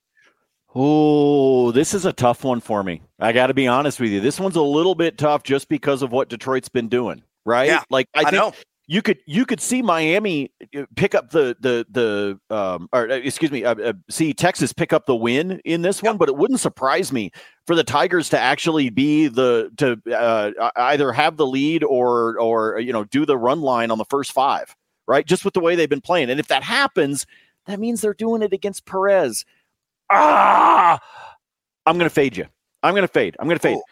Oh, 0.76 1.72
this 1.72 1.94
is 1.94 2.06
a 2.06 2.14
tough 2.14 2.44
one 2.44 2.60
for 2.60 2.84
me. 2.84 3.02
I 3.20 3.32
got 3.32 3.48
to 3.48 3.54
be 3.54 3.68
honest 3.68 4.00
with 4.00 4.12
you. 4.12 4.22
This 4.22 4.40
one's 4.40 4.56
a 4.56 4.62
little 4.62 4.96
bit 4.96 5.18
tough 5.18 5.44
just 5.44 5.68
because 5.68 6.02
of 6.04 6.12
what 6.12 6.30
Detroit's 6.30 6.70
been 6.70 6.90
doing, 6.90 7.24
right? 7.44 7.68
Yeah, 7.68 7.84
like 7.90 8.08
I, 8.14 8.22
I 8.22 8.24
think 8.26 8.36
know. 8.36 8.54
You 8.92 9.04
could 9.04 9.20
you 9.28 9.46
could 9.46 9.62
see 9.62 9.84
Miami 9.84 10.52
uh, 10.76 10.84
pick 10.96 11.14
up 11.14 11.30
the 11.30 11.56
the 11.60 11.86
the 11.92 12.56
um 12.56 12.90
or 12.92 13.08
uh, 13.08 13.18
excuse 13.18 13.52
me, 13.52 13.64
uh, 13.64 13.76
uh, 13.76 13.94
see 14.10 14.34
Texas 14.34 14.74
pick 14.74 14.92
up 14.94 15.06
the 15.06 15.16
win 15.16 15.62
in 15.64 15.84
this 15.84 16.02
one, 16.02 16.18
but 16.18 16.28
it 16.28 16.36
wouldn't 16.36 16.60
surprise 16.60 17.14
me 17.14 17.32
for 17.68 17.76
the 17.76 17.84
Tigers 17.84 18.30
to 18.30 18.40
actually 18.40 18.90
be 18.90 19.28
the 19.28 19.72
to 19.78 20.02
uh, 20.12 20.72
either 20.76 21.14
have 21.14 21.38
the 21.38 21.46
lead 21.46 21.84
or 21.84 22.40
or 22.40 22.80
you 22.80 22.92
know 22.92 23.04
do 23.04 23.28
the 23.28 23.38
run 23.38 23.62
line 23.62 23.92
on 23.92 24.00
the 24.00 24.06
first 24.06 24.32
five, 24.32 24.76
right? 25.08 25.28
Just 25.28 25.46
with 25.46 25.54
the 25.54 25.60
way 25.60 25.76
they've 25.76 25.88
been 25.88 26.02
playing, 26.02 26.32
and 26.32 26.40
if 26.40 26.48
that 26.48 26.64
happens, 26.64 27.28
that 27.68 27.80
means 27.80 28.02
they're 28.02 28.16
doing 28.16 28.42
it 28.42 28.54
against 28.54 28.88
Perez. 28.88 29.46
Ah, 30.10 31.00
I'm 31.86 32.00
gonna 32.00 32.10
fade 32.10 32.36
you. 32.36 32.48
I'm 32.82 32.96
gonna 32.96 33.08
fade. 33.08 33.36
I'm 33.40 33.48
gonna 33.48 33.60
fade. 33.60 33.78
Oh. 33.78 33.84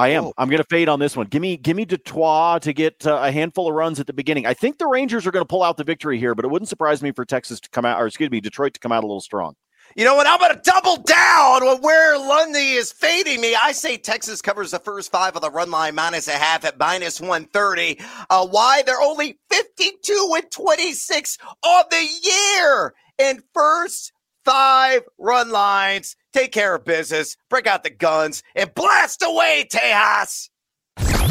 I 0.00 0.08
am. 0.08 0.24
Oh. 0.24 0.32
I'm 0.38 0.48
going 0.48 0.62
to 0.62 0.68
fade 0.68 0.88
on 0.88 0.98
this 0.98 1.14
one. 1.14 1.26
Give 1.26 1.42
me, 1.42 1.58
give 1.58 1.76
me 1.76 1.84
Detroit 1.84 2.62
to 2.62 2.72
get 2.72 3.06
uh, 3.06 3.20
a 3.22 3.30
handful 3.30 3.68
of 3.68 3.74
runs 3.74 4.00
at 4.00 4.06
the 4.06 4.14
beginning. 4.14 4.46
I 4.46 4.54
think 4.54 4.78
the 4.78 4.86
Rangers 4.86 5.26
are 5.26 5.30
going 5.30 5.44
to 5.44 5.48
pull 5.48 5.62
out 5.62 5.76
the 5.76 5.84
victory 5.84 6.18
here, 6.18 6.34
but 6.34 6.46
it 6.46 6.48
wouldn't 6.48 6.70
surprise 6.70 7.02
me 7.02 7.12
for 7.12 7.26
Texas 7.26 7.60
to 7.60 7.68
come 7.68 7.84
out, 7.84 8.00
or 8.00 8.06
excuse 8.06 8.30
me, 8.30 8.40
Detroit 8.40 8.72
to 8.72 8.80
come 8.80 8.92
out 8.92 9.04
a 9.04 9.06
little 9.06 9.20
strong. 9.20 9.56
You 9.96 10.06
know 10.06 10.14
what? 10.14 10.26
I'm 10.26 10.38
going 10.38 10.54
to 10.54 10.62
double 10.62 10.96
down 11.02 11.62
on 11.62 11.82
where 11.82 12.16
Lundy 12.16 12.70
is 12.70 12.92
fading 12.92 13.42
me. 13.42 13.54
I 13.60 13.72
say 13.72 13.98
Texas 13.98 14.40
covers 14.40 14.70
the 14.70 14.78
first 14.78 15.12
five 15.12 15.36
of 15.36 15.42
the 15.42 15.50
run 15.50 15.70
line 15.70 15.96
minus 15.96 16.28
a 16.28 16.32
half 16.32 16.64
at 16.64 16.78
minus 16.78 17.20
130. 17.20 18.00
Uh, 18.30 18.46
why? 18.46 18.82
They're 18.86 19.02
only 19.02 19.38
52 19.50 20.32
and 20.36 20.50
26 20.50 21.38
on 21.62 21.84
the 21.90 22.08
year. 22.22 22.94
in 23.18 23.42
first 23.52 24.12
five 24.44 25.02
run 25.18 25.50
lines. 25.50 26.16
Take 26.32 26.52
care 26.52 26.74
of 26.74 26.84
business, 26.84 27.36
break 27.48 27.66
out 27.66 27.82
the 27.82 27.90
guns, 27.90 28.42
and 28.54 28.72
blast 28.74 29.22
away, 29.22 29.66
Tejas. 29.70 30.48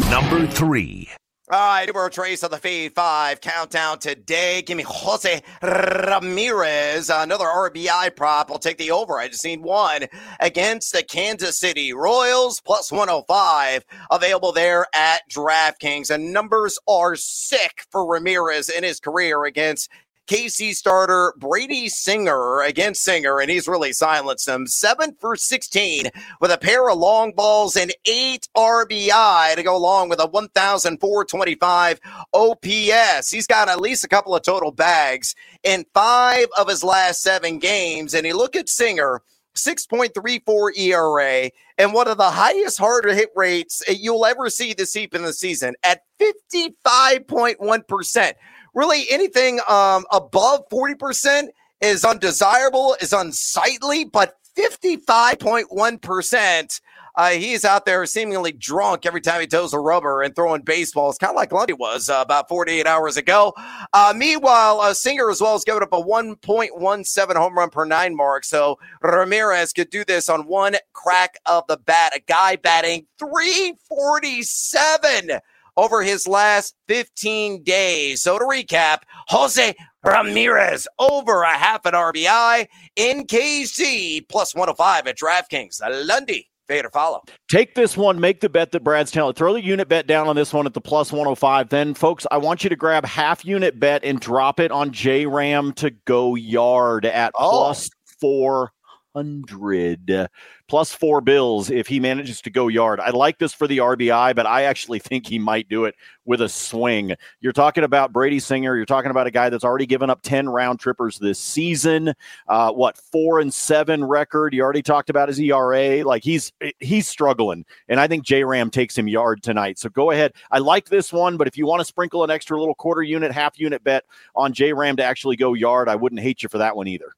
Number 0.09 0.45
three. 0.47 1.09
All 1.51 1.57
right, 1.57 1.87
numero 1.87 2.09
trace 2.09 2.43
on 2.43 2.51
the 2.51 2.57
Fade 2.57 2.93
5 2.93 3.41
countdown 3.41 3.97
today. 3.97 4.61
Give 4.61 4.77
me 4.77 4.83
Jose 4.85 5.41
Ramirez, 5.63 7.09
another 7.09 7.45
RBI 7.45 8.15
prop. 8.15 8.51
I'll 8.51 8.59
take 8.59 8.77
the 8.77 8.91
over. 8.91 9.17
I 9.17 9.29
just 9.29 9.43
need 9.43 9.61
one 9.61 10.05
against 10.39 10.93
the 10.93 11.01
Kansas 11.01 11.57
City 11.57 11.91
Royals, 11.91 12.61
plus 12.61 12.91
105. 12.91 13.83
Available 14.11 14.51
there 14.51 14.85
at 14.93 15.23
DraftKings. 15.31 16.11
And 16.11 16.31
numbers 16.31 16.77
are 16.87 17.15
sick 17.15 17.83
for 17.89 18.05
Ramirez 18.05 18.69
in 18.69 18.83
his 18.83 18.99
career 18.99 19.45
against 19.45 19.89
KC 20.29 20.75
starter 20.75 21.33
Brady 21.37 21.89
Singer 21.89 22.61
against 22.61 23.01
Singer, 23.01 23.39
and 23.39 23.49
he's 23.49 23.67
really 23.67 23.91
silenced 23.91 24.45
them. 24.45 24.67
Seven 24.67 25.15
for 25.19 25.35
16 25.35 26.11
with 26.39 26.51
a 26.51 26.57
pair 26.59 26.87
of 26.87 26.99
long 26.99 27.31
balls 27.31 27.75
and 27.75 27.91
eight 28.05 28.47
RBI 28.55 29.55
to 29.55 29.63
go 29.63 29.75
along 29.75 30.09
with 30.09 30.19
a 30.19 30.27
1,425 30.27 31.99
OPS. 32.31 33.31
He's 33.31 33.47
got 33.47 33.69
at 33.69 33.81
least 33.81 34.03
a 34.03 34.07
couple 34.07 34.35
of 34.35 34.43
total 34.43 34.69
bags 34.69 35.33
in 35.63 35.83
five 35.95 36.45
of 36.55 36.67
his 36.67 36.83
last 36.83 37.23
seven 37.23 37.57
games. 37.57 38.13
And 38.13 38.27
you 38.27 38.37
look 38.37 38.55
at 38.55 38.69
Singer. 38.69 39.23
6.34 39.55 40.77
ERA 40.77 41.49
and 41.77 41.91
one 41.91 42.07
of 42.07 42.17
the 42.17 42.29
highest 42.29 42.77
harder 42.77 43.13
hit 43.13 43.29
rates 43.35 43.83
you'll 43.89 44.25
ever 44.25 44.49
see 44.49 44.73
this 44.73 44.93
deep 44.93 45.13
in 45.13 45.23
the 45.23 45.33
season 45.33 45.75
at 45.83 46.03
55.1% 46.21 48.33
really 48.73 49.05
anything 49.09 49.59
um, 49.67 50.05
above 50.11 50.67
40% 50.69 51.49
is 51.81 52.03
undesirable, 52.03 52.97
is 53.01 53.13
unsightly, 53.13 54.03
but 54.05 54.35
55.1%. 54.57 56.81
Uh, 57.15 57.29
he's 57.31 57.65
out 57.65 57.85
there 57.85 58.05
seemingly 58.05 58.53
drunk 58.53 59.05
every 59.05 59.19
time 59.19 59.41
he 59.41 59.47
toes 59.47 59.73
a 59.73 59.79
rubber 59.79 60.21
and 60.21 60.33
throwing 60.35 60.61
baseballs, 60.61 61.17
kind 61.17 61.31
of 61.31 61.35
like 61.35 61.51
Lundy 61.51 61.73
was 61.73 62.09
uh, 62.09 62.19
about 62.21 62.47
48 62.47 62.87
hours 62.87 63.17
ago. 63.17 63.53
Uh, 63.91 64.13
meanwhile, 64.15 64.93
Singer 64.93 65.29
as 65.29 65.41
well 65.41 65.51
has 65.53 65.65
given 65.65 65.83
up 65.83 65.91
a 65.91 66.01
1.17 66.01 67.35
home 67.35 67.57
run 67.57 67.69
per 67.69 67.83
nine 67.83 68.15
mark. 68.15 68.45
So 68.45 68.79
Ramirez 69.01 69.73
could 69.73 69.89
do 69.89 70.05
this 70.05 70.29
on 70.29 70.47
one 70.47 70.77
crack 70.93 71.35
of 71.45 71.67
the 71.67 71.75
bat. 71.75 72.15
A 72.15 72.21
guy 72.21 72.55
batting 72.55 73.07
347 73.17 75.41
over 75.79 76.03
his 76.03 76.27
last 76.27 76.75
15 76.87 77.63
days. 77.63 78.21
So 78.21 78.37
to 78.37 78.45
recap, 78.45 78.99
Jose 79.29 79.73
Ramirez 80.03 80.87
over 80.99 81.41
a 81.43 81.57
half 81.57 81.85
an 81.85 81.93
RBI 81.93 82.67
in 82.95 83.25
KC 83.25 84.27
plus 84.29 84.53
105 84.53 85.07
at 85.07 85.17
DraftKings. 85.17 85.79
Lundy, 86.05 86.47
fade 86.67 86.85
or 86.85 86.89
follow. 86.89 87.21
Take 87.49 87.75
this 87.75 87.97
one, 87.97 88.19
make 88.19 88.41
the 88.41 88.49
bet 88.49 88.71
that 88.71 88.83
Brad's 88.83 89.11
telling. 89.11 89.33
Throw 89.33 89.53
the 89.53 89.63
unit 89.63 89.87
bet 89.87 90.07
down 90.07 90.27
on 90.27 90.35
this 90.35 90.53
one 90.53 90.65
at 90.65 90.73
the 90.73 90.81
plus 90.81 91.11
105. 91.11 91.69
Then, 91.69 91.93
folks, 91.93 92.27
I 92.29 92.37
want 92.37 92.63
you 92.63 92.69
to 92.69 92.75
grab 92.75 93.05
half 93.05 93.45
unit 93.45 93.79
bet 93.79 94.03
and 94.03 94.19
drop 94.19 94.59
it 94.59 94.71
on 94.71 94.91
J 94.91 95.25
Ram 95.25 95.73
to 95.73 95.91
go 96.05 96.35
yard 96.35 97.05
at 97.05 97.31
Oh. 97.35 97.49
plus 97.51 97.89
400 98.21 100.29
plus 100.69 100.93
four 100.93 101.19
bills 101.19 101.69
if 101.69 101.87
he 101.87 101.99
manages 101.99 102.41
to 102.41 102.49
go 102.49 102.67
yard. 102.67 102.99
I 102.99 103.09
like 103.09 103.39
this 103.39 103.53
for 103.53 103.67
the 103.67 103.79
RBI, 103.79 104.35
but 104.35 104.45
I 104.45 104.63
actually 104.63 104.99
think 104.99 105.27
he 105.27 105.39
might 105.39 105.67
do 105.67 105.85
it 105.85 105.95
with 106.25 106.41
a 106.41 106.47
swing. 106.47 107.15
You're 107.41 107.51
talking 107.51 107.83
about 107.83 108.13
Brady 108.13 108.39
Singer. 108.39 108.75
You're 108.75 108.85
talking 108.85 109.09
about 109.09 109.25
a 109.25 109.31
guy 109.31 109.49
that's 109.49 109.63
already 109.63 109.87
given 109.87 110.09
up 110.09 110.21
10 110.21 110.47
round 110.47 110.79
trippers 110.79 111.17
this 111.17 111.39
season. 111.39 112.13
Uh, 112.47 112.71
what, 112.71 112.95
four 112.97 113.39
and 113.39 113.51
seven 113.51 114.05
record? 114.05 114.53
You 114.53 114.61
already 114.61 114.83
talked 114.83 115.09
about 115.09 115.27
his 115.27 115.39
ERA. 115.39 116.03
Like 116.03 116.23
he's 116.23 116.53
he's 116.79 117.07
struggling. 117.07 117.65
And 117.87 117.99
I 117.99 118.07
think 118.07 118.23
J 118.23 118.43
Ram 118.43 118.69
takes 118.69 118.97
him 118.97 119.07
yard 119.07 119.41
tonight. 119.41 119.79
So 119.79 119.89
go 119.89 120.11
ahead. 120.11 120.33
I 120.51 120.59
like 120.59 120.87
this 120.89 121.11
one, 121.11 121.35
but 121.35 121.47
if 121.47 121.57
you 121.57 121.65
want 121.65 121.81
to 121.81 121.85
sprinkle 121.85 122.23
an 122.23 122.29
extra 122.29 122.59
little 122.59 122.75
quarter 122.75 123.01
unit, 123.01 123.31
half 123.31 123.59
unit 123.59 123.83
bet 123.83 124.05
on 124.35 124.53
J 124.53 124.71
Ram 124.71 124.95
to 124.97 125.03
actually 125.03 125.35
go 125.35 125.55
yard, 125.55 125.89
I 125.89 125.95
wouldn't 125.95 126.21
hate 126.21 126.43
you 126.43 126.49
for 126.49 126.59
that 126.59 126.75
one 126.75 126.87
either. 126.87 127.11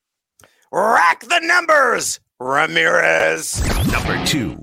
Rack 0.72 1.26
the 1.26 1.42
numbers, 1.42 2.22
Ramirez. 2.42 3.62
Number 3.92 4.26
two. 4.26 4.56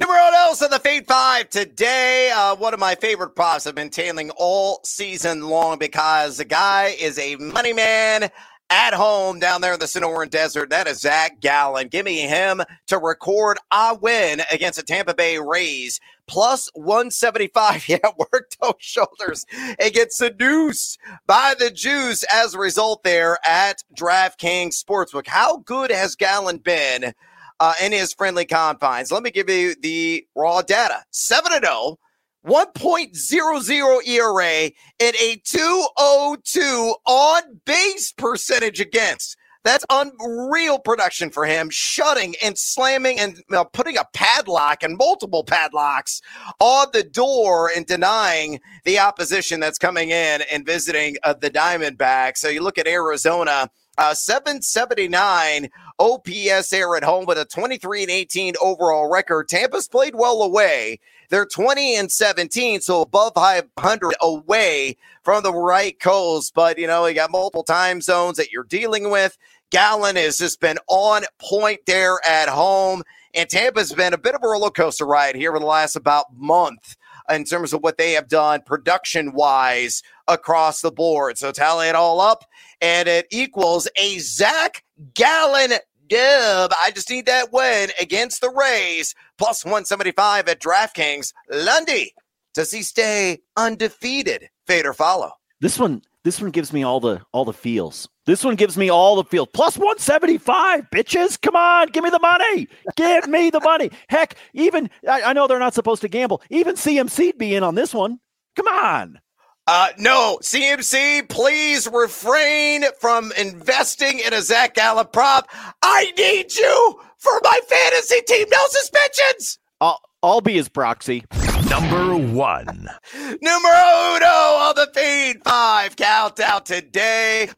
Number 0.00 0.14
one 0.14 0.34
else 0.34 0.62
in 0.62 0.70
the 0.70 0.80
Fade 0.80 1.06
Five 1.06 1.48
today. 1.48 2.32
Uh, 2.34 2.56
one 2.56 2.74
of 2.74 2.80
my 2.80 2.96
favorite 2.96 3.36
props 3.36 3.68
I've 3.68 3.76
been 3.76 3.88
tailing 3.88 4.30
all 4.36 4.80
season 4.82 5.48
long 5.48 5.78
because 5.78 6.38
the 6.38 6.44
guy 6.44 6.96
is 7.00 7.16
a 7.20 7.36
money 7.36 7.72
man 7.72 8.30
at 8.68 8.94
home 8.94 9.38
down 9.38 9.60
there 9.60 9.74
in 9.74 9.78
the 9.78 9.86
Sonoran 9.86 10.28
Desert. 10.28 10.70
That 10.70 10.88
is 10.88 11.02
Zach 11.02 11.40
Gallen. 11.40 11.86
Give 11.86 12.04
me 12.04 12.22
him 12.22 12.62
to 12.88 12.98
record 12.98 13.58
a 13.70 13.94
win 13.94 14.42
against 14.50 14.80
the 14.80 14.84
Tampa 14.84 15.14
Bay 15.14 15.38
Rays. 15.38 16.00
Plus 16.26 16.70
175. 16.74 17.88
Yeah, 17.88 17.98
work 18.16 18.50
those 18.60 18.74
shoulders 18.78 19.44
and 19.78 19.92
get 19.92 20.12
seduced 20.12 20.98
by 21.26 21.54
the 21.58 21.70
juice 21.70 22.24
as 22.32 22.54
a 22.54 22.58
result 22.58 23.02
there 23.04 23.38
at 23.46 23.82
DraftKings 23.98 24.82
Sportsbook. 24.82 25.26
How 25.26 25.58
good 25.58 25.90
has 25.90 26.16
Gallen 26.16 26.58
been? 26.58 27.14
uh, 27.60 27.74
in 27.82 27.92
his 27.92 28.12
friendly 28.12 28.44
confines. 28.44 29.12
Let 29.12 29.22
me 29.22 29.30
give 29.30 29.48
you 29.48 29.74
the 29.80 30.26
raw 30.34 30.62
data 30.62 31.04
7 31.10 31.52
0, 31.52 31.98
1.00 32.46 34.06
ERA, 34.06 34.70
and 35.00 35.16
a 35.16 35.42
202 35.44 36.94
on 37.06 37.42
base 37.64 38.12
percentage 38.12 38.80
against. 38.80 39.36
That's 39.64 39.84
unreal 39.88 40.78
production 40.78 41.30
for 41.30 41.46
him, 41.46 41.70
shutting 41.70 42.34
and 42.42 42.56
slamming 42.56 43.18
and 43.18 43.42
putting 43.72 43.96
a 43.96 44.04
padlock 44.12 44.82
and 44.82 44.96
multiple 44.96 45.42
padlocks 45.42 46.20
on 46.60 46.88
the 46.92 47.02
door 47.02 47.70
and 47.74 47.86
denying 47.86 48.60
the 48.84 48.98
opposition 48.98 49.60
that's 49.60 49.78
coming 49.78 50.10
in 50.10 50.42
and 50.52 50.66
visiting 50.66 51.16
uh, 51.22 51.32
the 51.32 51.50
Diamondbacks. 51.50 52.38
So 52.38 52.48
you 52.48 52.62
look 52.62 52.76
at 52.76 52.86
Arizona, 52.86 53.70
uh, 53.98 54.14
779 54.14 55.68
OPS 55.98 56.70
there 56.70 56.96
at 56.96 57.04
home 57.04 57.26
with 57.26 57.38
a 57.38 57.44
23 57.44 58.02
and 58.02 58.10
18 58.10 58.54
overall 58.60 59.10
record. 59.10 59.48
Tampa's 59.48 59.88
played 59.88 60.14
well 60.14 60.42
away. 60.42 60.98
They're 61.30 61.46
20 61.46 61.96
and 61.96 62.12
17, 62.12 62.80
so 62.80 63.02
above 63.02 63.32
500 63.34 64.14
away 64.20 64.96
from 65.22 65.42
the 65.42 65.52
right 65.52 65.98
coast. 65.98 66.52
But, 66.54 66.78
you 66.78 66.86
know, 66.86 67.06
you 67.06 67.14
got 67.14 67.30
multiple 67.30 67.64
time 67.64 68.00
zones 68.00 68.36
that 68.36 68.50
you're 68.50 68.64
dealing 68.64 69.10
with. 69.10 69.38
Gallen 69.70 70.16
has 70.16 70.38
just 70.38 70.60
been 70.60 70.78
on 70.88 71.24
point 71.40 71.80
there 71.86 72.20
at 72.26 72.48
home. 72.48 73.02
And 73.34 73.48
Tampa's 73.48 73.92
been 73.92 74.14
a 74.14 74.18
bit 74.18 74.34
of 74.34 74.44
a 74.44 74.46
roller 74.46 74.70
coaster 74.70 75.06
ride 75.06 75.34
here 75.34 75.52
for 75.52 75.58
the 75.58 75.66
last 75.66 75.96
about 75.96 76.26
month 76.36 76.96
in 77.30 77.44
terms 77.44 77.72
of 77.72 77.82
what 77.82 77.98
they 77.98 78.12
have 78.12 78.28
done 78.28 78.60
production 78.64 79.32
wise 79.32 80.02
across 80.28 80.80
the 80.80 80.92
board. 80.92 81.38
So 81.38 81.50
tally 81.52 81.88
it 81.88 81.94
all 81.94 82.20
up, 82.20 82.44
and 82.84 83.08
it 83.08 83.26
equals 83.30 83.88
a 83.96 84.18
Zach 84.18 84.84
Gallen 85.14 85.70
dub. 86.06 86.70
I 86.82 86.90
just 86.94 87.08
need 87.08 87.24
that 87.24 87.50
win 87.50 87.88
against 87.98 88.42
the 88.42 88.50
Rays, 88.50 89.14
plus 89.38 89.64
175 89.64 90.48
at 90.50 90.60
DraftKings. 90.60 91.32
Lundy, 91.50 92.12
does 92.52 92.70
he 92.70 92.82
stay 92.82 93.38
undefeated? 93.56 94.50
Fade 94.66 94.84
or 94.84 94.92
follow? 94.92 95.32
This 95.62 95.78
one, 95.78 96.02
this 96.24 96.42
one 96.42 96.50
gives 96.50 96.74
me 96.74 96.82
all 96.82 97.00
the 97.00 97.22
all 97.32 97.46
the 97.46 97.54
feels. 97.54 98.06
This 98.26 98.44
one 98.44 98.54
gives 98.54 98.76
me 98.76 98.90
all 98.90 99.16
the 99.16 99.24
field. 99.24 99.54
Plus 99.54 99.78
175, 99.78 100.84
bitches. 100.90 101.40
Come 101.40 101.56
on, 101.56 101.88
give 101.88 102.04
me 102.04 102.10
the 102.10 102.18
money. 102.18 102.68
Give 102.96 103.26
me 103.28 103.48
the 103.48 103.60
money. 103.60 103.90
Heck, 104.10 104.36
even, 104.52 104.90
I, 105.08 105.22
I 105.22 105.32
know 105.32 105.46
they're 105.46 105.58
not 105.58 105.74
supposed 105.74 106.02
to 106.02 106.08
gamble. 106.08 106.42
Even 106.50 106.74
CMC'd 106.74 107.38
be 107.38 107.54
in 107.54 107.62
on 107.62 107.76
this 107.76 107.94
one. 107.94 108.20
Come 108.56 108.68
on. 108.68 109.20
Uh, 109.66 109.88
no, 109.98 110.38
CMC, 110.42 111.26
please 111.30 111.88
refrain 111.90 112.84
from 113.00 113.32
investing 113.38 114.18
in 114.18 114.34
a 114.34 114.42
Zach 114.42 114.74
Gallen 114.74 115.06
prop. 115.10 115.48
I 115.82 116.12
need 116.18 116.54
you 116.54 117.00
for 117.16 117.40
my 117.42 117.60
fantasy 117.66 118.20
team. 118.26 118.46
No 118.50 118.58
suspensions. 118.68 119.58
I'll, 119.80 120.00
I'll 120.22 120.40
be 120.42 120.54
his 120.54 120.68
proxy. 120.68 121.24
Number 121.70 122.14
one. 122.14 122.90
Numero 123.14 124.16
uno 124.16 124.68
of 124.68 124.76
the 124.76 124.90
Fade 124.92 125.42
5 125.44 125.96
countdown 125.96 126.62
today. 126.64 127.48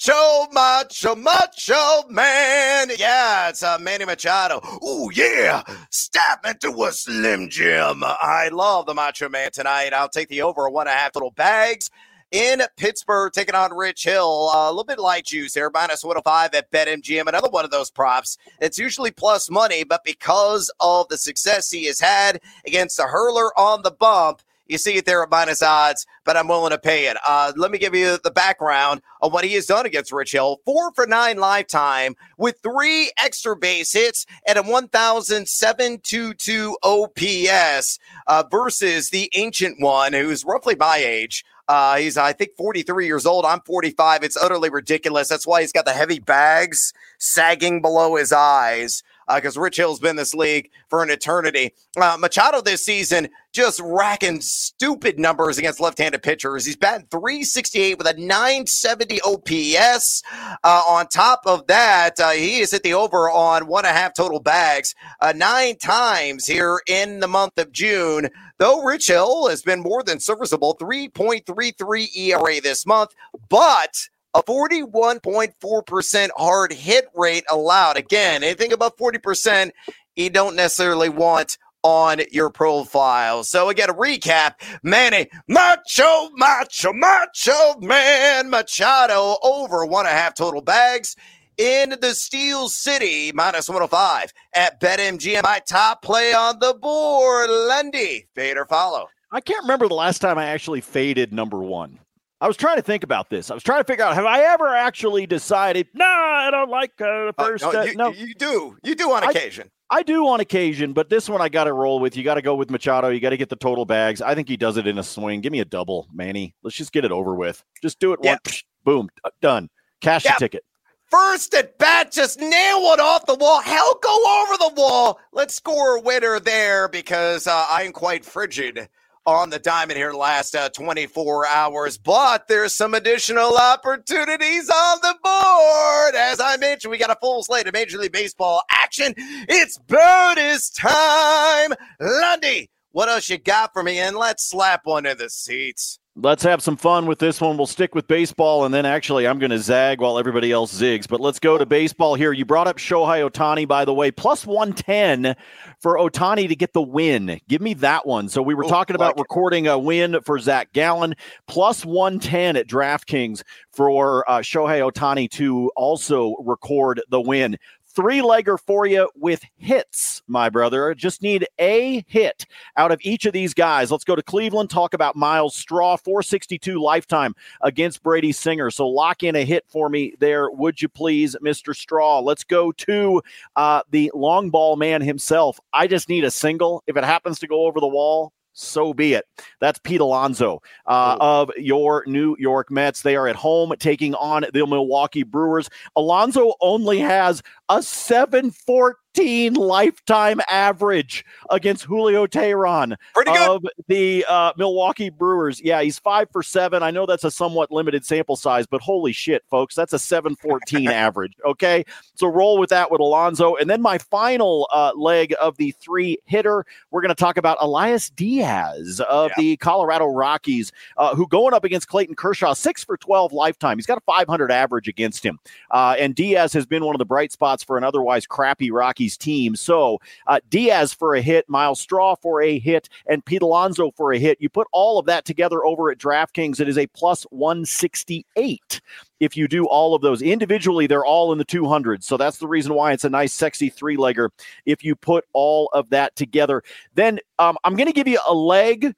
Macho, 0.00 0.48
macho, 0.50 1.14
macho 1.14 2.08
man. 2.08 2.88
Yeah, 2.98 3.50
it's 3.50 3.62
uh, 3.62 3.76
Manny 3.78 4.06
Machado. 4.06 4.62
Ooh, 4.82 5.10
yeah. 5.12 5.62
Step 5.90 6.46
into 6.46 6.70
a 6.84 6.90
Slim 6.90 7.50
Jim. 7.50 8.02
I 8.02 8.48
love 8.50 8.86
the 8.86 8.94
Macho 8.94 9.28
Man 9.28 9.50
tonight. 9.52 9.92
I'll 9.92 10.08
take 10.08 10.28
the 10.28 10.40
over 10.40 10.70
one 10.70 10.88
and 10.88 10.94
a 10.94 10.98
half 10.98 11.14
little 11.14 11.32
bags 11.32 11.90
in 12.30 12.62
Pittsburgh, 12.78 13.30
taking 13.34 13.54
on 13.54 13.74
Rich 13.74 14.04
Hill. 14.04 14.48
Uh, 14.48 14.68
a 14.68 14.70
little 14.70 14.84
bit 14.84 14.98
light 14.98 15.26
juice 15.26 15.52
there, 15.52 15.68
minus 15.68 16.02
105 16.02 16.54
at 16.54 16.70
BetMGM. 16.70 17.26
Another 17.26 17.50
one 17.50 17.66
of 17.66 17.70
those 17.70 17.90
props. 17.90 18.38
It's 18.58 18.78
usually 18.78 19.10
plus 19.10 19.50
money, 19.50 19.84
but 19.84 20.02
because 20.02 20.70
of 20.80 21.08
the 21.08 21.18
success 21.18 21.70
he 21.70 21.84
has 21.86 22.00
had 22.00 22.40
against 22.66 22.96
the 22.96 23.02
hurler 23.02 23.50
on 23.58 23.82
the 23.82 23.90
bump, 23.90 24.40
you 24.70 24.78
see 24.78 24.96
it 24.96 25.04
there 25.04 25.22
at 25.22 25.30
minus 25.30 25.62
odds, 25.62 26.06
but 26.24 26.36
I'm 26.36 26.48
willing 26.48 26.70
to 26.70 26.78
pay 26.78 27.06
it. 27.06 27.16
Uh, 27.26 27.52
let 27.56 27.70
me 27.70 27.78
give 27.78 27.94
you 27.94 28.18
the 28.22 28.30
background 28.30 29.00
of 29.20 29.32
what 29.32 29.44
he 29.44 29.54
has 29.54 29.64
done 29.66 29.86
against 29.86 30.12
Rich 30.12 30.32
Hill. 30.32 30.60
Four 30.64 30.92
for 30.92 31.06
nine 31.06 31.38
lifetime 31.38 32.16
with 32.38 32.58
three 32.62 33.10
extra 33.18 33.56
base 33.56 33.92
hits 33.92 34.26
and 34.46 34.58
a 34.58 34.62
1,722 34.62 36.76
OPS 36.82 37.98
uh, 38.26 38.44
versus 38.50 39.10
the 39.10 39.30
ancient 39.34 39.80
one, 39.80 40.12
who's 40.12 40.44
roughly 40.44 40.74
my 40.76 40.98
age. 40.98 41.44
Uh, 41.68 41.98
he's, 41.98 42.16
I 42.16 42.32
think, 42.32 42.56
43 42.56 43.06
years 43.06 43.26
old. 43.26 43.44
I'm 43.44 43.60
45. 43.60 44.24
It's 44.24 44.36
utterly 44.36 44.70
ridiculous. 44.70 45.28
That's 45.28 45.46
why 45.46 45.60
he's 45.60 45.70
got 45.70 45.84
the 45.84 45.92
heavy 45.92 46.18
bags 46.18 46.92
sagging 47.18 47.80
below 47.80 48.16
his 48.16 48.32
eyes 48.32 49.04
because 49.26 49.56
uh, 49.56 49.60
Rich 49.60 49.76
Hill's 49.76 50.00
been 50.00 50.16
this 50.16 50.34
league 50.34 50.70
for 50.88 51.02
an 51.02 51.10
eternity. 51.10 51.72
Uh, 52.00 52.16
Machado 52.18 52.60
this 52.60 52.84
season 52.84 53.28
just 53.52 53.80
racking 53.82 54.40
stupid 54.40 55.18
numbers 55.18 55.58
against 55.58 55.80
left-handed 55.80 56.22
pitchers. 56.22 56.64
He's 56.64 56.76
batting 56.76 57.08
368 57.10 57.98
with 57.98 58.06
a 58.06 58.14
970 58.14 59.20
OPS. 59.22 60.22
Uh, 60.62 60.82
on 60.88 61.08
top 61.08 61.42
of 61.46 61.66
that, 61.66 62.20
uh, 62.20 62.30
he 62.30 62.60
has 62.60 62.70
hit 62.70 62.82
the 62.82 62.94
over 62.94 63.30
on 63.30 63.66
one 63.66 63.84
and 63.84 63.96
a 63.96 63.98
half 63.98 64.14
total 64.14 64.40
bags 64.40 64.94
uh, 65.20 65.32
nine 65.34 65.76
times 65.76 66.46
here 66.46 66.80
in 66.86 67.20
the 67.20 67.28
month 67.28 67.58
of 67.58 67.72
June. 67.72 68.28
Though 68.58 68.82
Rich 68.82 69.08
Hill 69.08 69.48
has 69.48 69.62
been 69.62 69.80
more 69.80 70.02
than 70.02 70.20
serviceable, 70.20 70.76
3.33 70.80 72.16
ERA 72.16 72.60
this 72.60 72.86
month, 72.86 73.10
but 73.48 74.08
a 74.34 74.42
41.4% 74.42 76.28
hard 76.36 76.72
hit 76.72 77.08
rate 77.14 77.44
allowed. 77.50 77.96
Again, 77.96 78.42
anything 78.44 78.72
above 78.72 78.96
40%, 78.96 79.70
you 80.16 80.30
don't 80.30 80.56
necessarily 80.56 81.08
want 81.08 81.58
on 81.82 82.20
your 82.30 82.50
profile. 82.50 83.42
So 83.42 83.70
again, 83.70 83.90
a 83.90 83.94
recap, 83.94 84.54
Manny, 84.82 85.28
macho, 85.48 86.30
macho, 86.34 86.92
macho, 86.92 87.78
man, 87.80 88.50
Machado 88.50 89.36
over 89.42 89.86
one 89.86 90.06
and 90.06 90.14
a 90.14 90.18
half 90.18 90.34
total 90.34 90.60
bags 90.60 91.16
in 91.56 91.94
the 92.00 92.14
Steel 92.14 92.68
City, 92.68 93.32
minus 93.34 93.68
105 93.68 94.32
at 94.54 94.80
BetMGM. 94.80 95.42
My 95.42 95.60
top 95.68 96.02
play 96.02 96.32
on 96.32 96.58
the 96.58 96.74
board, 96.74 97.50
Lundy, 97.50 98.26
fade 98.34 98.56
or 98.56 98.66
follow. 98.66 99.08
I 99.32 99.40
can't 99.40 99.62
remember 99.62 99.86
the 99.86 99.94
last 99.94 100.18
time 100.20 100.38
I 100.38 100.46
actually 100.46 100.80
faded 100.80 101.32
number 101.32 101.58
one. 101.58 101.98
I 102.40 102.46
was 102.46 102.56
trying 102.56 102.76
to 102.76 102.82
think 102.82 103.02
about 103.02 103.28
this. 103.28 103.50
I 103.50 103.54
was 103.54 103.62
trying 103.62 103.80
to 103.80 103.84
figure 103.84 104.04
out 104.04 104.14
have 104.14 104.24
I 104.24 104.40
ever 104.44 104.74
actually 104.74 105.26
decided, 105.26 105.88
no, 105.92 106.04
nah, 106.04 106.46
I 106.46 106.50
don't 106.50 106.70
like 106.70 106.92
uh, 107.00 107.26
the 107.26 107.34
first. 107.38 107.64
Uh, 107.64 107.72
no, 107.72 107.82
you, 107.82 107.94
no, 107.96 108.08
you 108.12 108.34
do. 108.34 108.76
You 108.82 108.94
do 108.94 109.12
on 109.12 109.24
occasion. 109.24 109.70
I, 109.90 109.98
I 109.98 110.02
do 110.02 110.26
on 110.26 110.40
occasion, 110.40 110.94
but 110.94 111.10
this 111.10 111.28
one 111.28 111.42
I 111.42 111.50
got 111.50 111.64
to 111.64 111.72
roll 111.72 112.00
with. 112.00 112.16
You 112.16 112.24
got 112.24 112.34
to 112.34 112.42
go 112.42 112.54
with 112.54 112.70
Machado. 112.70 113.08
You 113.08 113.20
got 113.20 113.30
to 113.30 113.36
get 113.36 113.50
the 113.50 113.56
total 113.56 113.84
bags. 113.84 114.22
I 114.22 114.34
think 114.34 114.48
he 114.48 114.56
does 114.56 114.78
it 114.78 114.86
in 114.86 114.98
a 114.98 115.02
swing. 115.02 115.42
Give 115.42 115.52
me 115.52 115.60
a 115.60 115.64
double, 115.66 116.08
Manny. 116.12 116.54
Let's 116.62 116.76
just 116.76 116.92
get 116.92 117.04
it 117.04 117.12
over 117.12 117.34
with. 117.34 117.62
Just 117.82 117.98
do 117.98 118.12
it 118.14 118.20
yep. 118.22 118.40
once. 118.46 118.64
Boom. 118.84 119.10
Done. 119.42 119.68
Cash 120.00 120.24
yep. 120.24 120.38
the 120.38 120.44
ticket. 120.44 120.64
First 121.10 121.54
at 121.54 121.76
bat, 121.76 122.12
just 122.12 122.38
nail 122.38 122.84
one 122.84 123.00
off 123.00 123.26
the 123.26 123.34
wall. 123.34 123.60
Hell, 123.60 123.98
go 124.00 124.44
over 124.44 124.56
the 124.56 124.80
wall. 124.80 125.18
Let's 125.32 125.56
score 125.56 125.96
a 125.96 126.00
winner 126.00 126.38
there 126.38 126.88
because 126.88 127.48
uh, 127.48 127.66
I'm 127.68 127.90
quite 127.90 128.24
frigid 128.24 128.88
on 129.26 129.50
the 129.50 129.58
diamond 129.58 129.96
here 129.96 130.12
last 130.12 130.56
uh, 130.56 130.68
24 130.70 131.46
hours, 131.46 131.98
but 131.98 132.48
there's 132.48 132.74
some 132.74 132.94
additional 132.94 133.56
opportunities 133.56 134.68
on 134.68 134.98
the 135.02 135.14
board. 135.22 136.14
As 136.14 136.40
I 136.40 136.56
mentioned, 136.58 136.90
we 136.90 136.98
got 136.98 137.10
a 137.10 137.16
full 137.20 137.42
slate 137.42 137.66
of 137.68 137.74
Major 137.74 137.98
League 137.98 138.12
Baseball 138.12 138.62
action. 138.70 139.14
It's 139.16 139.78
bonus 139.78 140.70
time. 140.70 141.72
Lundy, 142.00 142.70
what 142.90 143.08
else 143.08 143.28
you 143.28 143.38
got 143.38 143.72
for 143.72 143.82
me? 143.82 143.98
And 143.98 144.16
let's 144.16 144.44
slap 144.48 144.80
one 144.84 145.06
in 145.06 145.16
the 145.18 145.30
seats. 145.30 145.99
Let's 146.16 146.42
have 146.42 146.60
some 146.60 146.76
fun 146.76 147.06
with 147.06 147.20
this 147.20 147.40
one. 147.40 147.56
We'll 147.56 147.68
stick 147.68 147.94
with 147.94 148.08
baseball, 148.08 148.64
and 148.64 148.74
then 148.74 148.84
actually, 148.84 149.28
I'm 149.28 149.38
going 149.38 149.52
to 149.52 149.60
zag 149.60 150.00
while 150.00 150.18
everybody 150.18 150.50
else 150.50 150.76
zigs. 150.76 151.06
But 151.06 151.20
let's 151.20 151.38
go 151.38 151.56
to 151.56 151.64
baseball 151.64 152.16
here. 152.16 152.32
You 152.32 152.44
brought 152.44 152.66
up 152.66 152.78
Shohei 152.78 153.30
Ohtani, 153.30 153.66
by 153.66 153.84
the 153.84 153.94
way, 153.94 154.10
plus 154.10 154.44
110 154.44 155.36
for 155.78 155.98
Ohtani 155.98 156.48
to 156.48 156.56
get 156.56 156.72
the 156.72 156.82
win. 156.82 157.40
Give 157.46 157.60
me 157.60 157.74
that 157.74 158.08
one. 158.08 158.28
So 158.28 158.42
we 158.42 158.54
were 158.54 158.64
Ooh, 158.64 158.68
talking 158.68 158.96
about 158.96 159.16
like 159.18 159.22
recording 159.22 159.68
a 159.68 159.78
win 159.78 160.20
for 160.22 160.36
Zach 160.40 160.72
Gallen, 160.72 161.14
plus 161.46 161.86
110 161.86 162.56
at 162.56 162.66
DraftKings 162.66 163.44
for 163.70 164.28
uh, 164.28 164.38
Shohei 164.40 164.90
Ohtani 164.90 165.30
to 165.30 165.70
also 165.76 166.34
record 166.40 167.00
the 167.08 167.20
win 167.20 167.56
three 167.94 168.20
legger 168.20 168.58
for 168.58 168.86
you 168.86 169.08
with 169.16 169.42
hits, 169.56 170.22
my 170.26 170.48
brother. 170.48 170.94
Just 170.94 171.22
need 171.22 171.46
a 171.58 172.04
hit 172.06 172.46
out 172.76 172.92
of 172.92 173.00
each 173.02 173.26
of 173.26 173.32
these 173.32 173.54
guys. 173.54 173.90
Let's 173.90 174.04
go 174.04 174.16
to 174.16 174.22
Cleveland, 174.22 174.70
talk 174.70 174.94
about 174.94 175.16
Myles 175.16 175.54
Straw, 175.54 175.96
462 175.96 176.80
lifetime 176.80 177.34
against 177.60 178.02
Brady 178.02 178.32
Singer. 178.32 178.70
So 178.70 178.86
lock 178.88 179.22
in 179.22 179.36
a 179.36 179.44
hit 179.44 179.64
for 179.68 179.88
me 179.88 180.14
there, 180.20 180.50
would 180.50 180.80
you 180.80 180.88
please, 180.88 181.36
Mr. 181.42 181.74
Straw? 181.74 182.20
Let's 182.20 182.44
go 182.44 182.72
to 182.72 183.22
uh, 183.56 183.82
the 183.90 184.10
long 184.14 184.50
ball 184.50 184.76
man 184.76 185.02
himself. 185.02 185.58
I 185.72 185.86
just 185.86 186.08
need 186.08 186.24
a 186.24 186.30
single. 186.30 186.82
If 186.86 186.96
it 186.96 187.04
happens 187.04 187.38
to 187.40 187.46
go 187.46 187.66
over 187.66 187.80
the 187.80 187.88
wall, 187.88 188.32
so 188.52 188.92
be 188.92 189.14
it. 189.14 189.26
That's 189.60 189.78
Pete 189.78 190.00
Alonso 190.00 190.60
uh, 190.86 191.16
of 191.20 191.50
your 191.56 192.04
New 192.06 192.36
York 192.38 192.70
Mets. 192.70 193.02
They 193.02 193.16
are 193.16 193.28
at 193.28 193.36
home 193.36 193.72
taking 193.78 194.14
on 194.14 194.44
the 194.52 194.66
Milwaukee 194.66 195.22
Brewers. 195.22 195.70
Alonso 195.96 196.54
only 196.60 196.98
has 196.98 197.42
a 197.70 197.82
714 197.82 199.00
15 199.14 199.54
lifetime 199.54 200.40
average 200.48 201.24
against 201.50 201.84
Julio 201.84 202.26
Teheran 202.26 202.96
of 203.26 203.64
the 203.88 204.24
uh, 204.28 204.52
Milwaukee 204.56 205.10
Brewers. 205.10 205.60
Yeah, 205.60 205.82
he's 205.82 205.98
five 205.98 206.30
for 206.30 206.42
seven. 206.42 206.82
I 206.82 206.90
know 206.90 207.06
that's 207.06 207.24
a 207.24 207.30
somewhat 207.30 207.72
limited 207.72 208.04
sample 208.04 208.36
size, 208.36 208.66
but 208.66 208.80
holy 208.80 209.12
shit, 209.12 209.42
folks, 209.50 209.74
that's 209.74 209.92
a 209.92 209.98
714 209.98 210.88
average. 210.90 211.32
Okay, 211.44 211.84
so 212.14 212.28
roll 212.28 212.58
with 212.58 212.70
that 212.70 212.90
with 212.90 213.00
Alonso. 213.00 213.56
And 213.56 213.68
then 213.68 213.82
my 213.82 213.98
final 213.98 214.68
uh, 214.72 214.92
leg 214.94 215.34
of 215.40 215.56
the 215.56 215.72
three 215.72 216.18
hitter, 216.26 216.64
we're 216.90 217.02
going 217.02 217.08
to 217.08 217.14
talk 217.14 217.36
about 217.36 217.58
Elias 217.60 218.10
Diaz 218.10 219.00
of 219.08 219.30
yeah. 219.30 219.42
the 219.42 219.56
Colorado 219.56 220.06
Rockies, 220.06 220.70
uh, 220.96 221.16
who 221.16 221.26
going 221.26 221.52
up 221.52 221.64
against 221.64 221.88
Clayton 221.88 222.14
Kershaw, 222.14 222.54
six 222.54 222.84
for 222.84 222.96
12 222.96 223.32
lifetime. 223.32 223.76
He's 223.76 223.86
got 223.86 223.98
a 223.98 224.02
500 224.02 224.52
average 224.52 224.86
against 224.86 225.24
him. 225.24 225.40
Uh, 225.70 225.96
and 225.98 226.14
Diaz 226.14 226.52
has 226.52 226.64
been 226.64 226.84
one 226.84 226.94
of 226.94 227.00
the 227.00 227.04
bright 227.04 227.32
spots 227.32 227.59
for 227.62 227.78
an 227.78 227.84
otherwise 227.84 228.26
crappy 228.26 228.70
Rockies 228.70 229.16
team. 229.16 229.56
So 229.56 229.98
uh, 230.26 230.40
Diaz 230.48 230.92
for 230.92 231.14
a 231.14 231.22
hit, 231.22 231.48
Myles 231.48 231.80
Straw 231.80 232.14
for 232.16 232.42
a 232.42 232.58
hit, 232.58 232.88
and 233.06 233.24
Pete 233.24 233.42
Alonso 233.42 233.90
for 233.92 234.12
a 234.12 234.18
hit. 234.18 234.38
You 234.40 234.48
put 234.48 234.68
all 234.72 234.98
of 234.98 235.06
that 235.06 235.24
together 235.24 235.64
over 235.64 235.90
at 235.90 235.98
DraftKings, 235.98 236.60
it 236.60 236.68
is 236.68 236.78
a 236.78 236.86
plus 236.88 237.24
168 237.30 238.80
if 239.20 239.36
you 239.36 239.46
do 239.46 239.66
all 239.66 239.94
of 239.94 240.02
those 240.02 240.22
individually 240.22 240.86
they're 240.86 241.04
all 241.04 241.30
in 241.30 241.38
the 241.38 241.44
200s 241.44 242.02
so 242.02 242.16
that's 242.16 242.38
the 242.38 242.46
reason 242.46 242.74
why 242.74 242.92
it's 242.92 243.04
a 243.04 243.10
nice 243.10 243.32
sexy 243.32 243.68
three 243.68 243.96
legger 243.96 244.30
if 244.64 244.82
you 244.82 244.96
put 244.96 245.24
all 245.32 245.68
of 245.72 245.88
that 245.90 246.14
together 246.16 246.62
then 246.94 247.18
um, 247.38 247.56
i'm 247.64 247.76
going 247.76 247.86
to 247.86 247.92
give 247.92 248.08
you 248.08 248.18
a 248.26 248.34
leg 248.34 248.94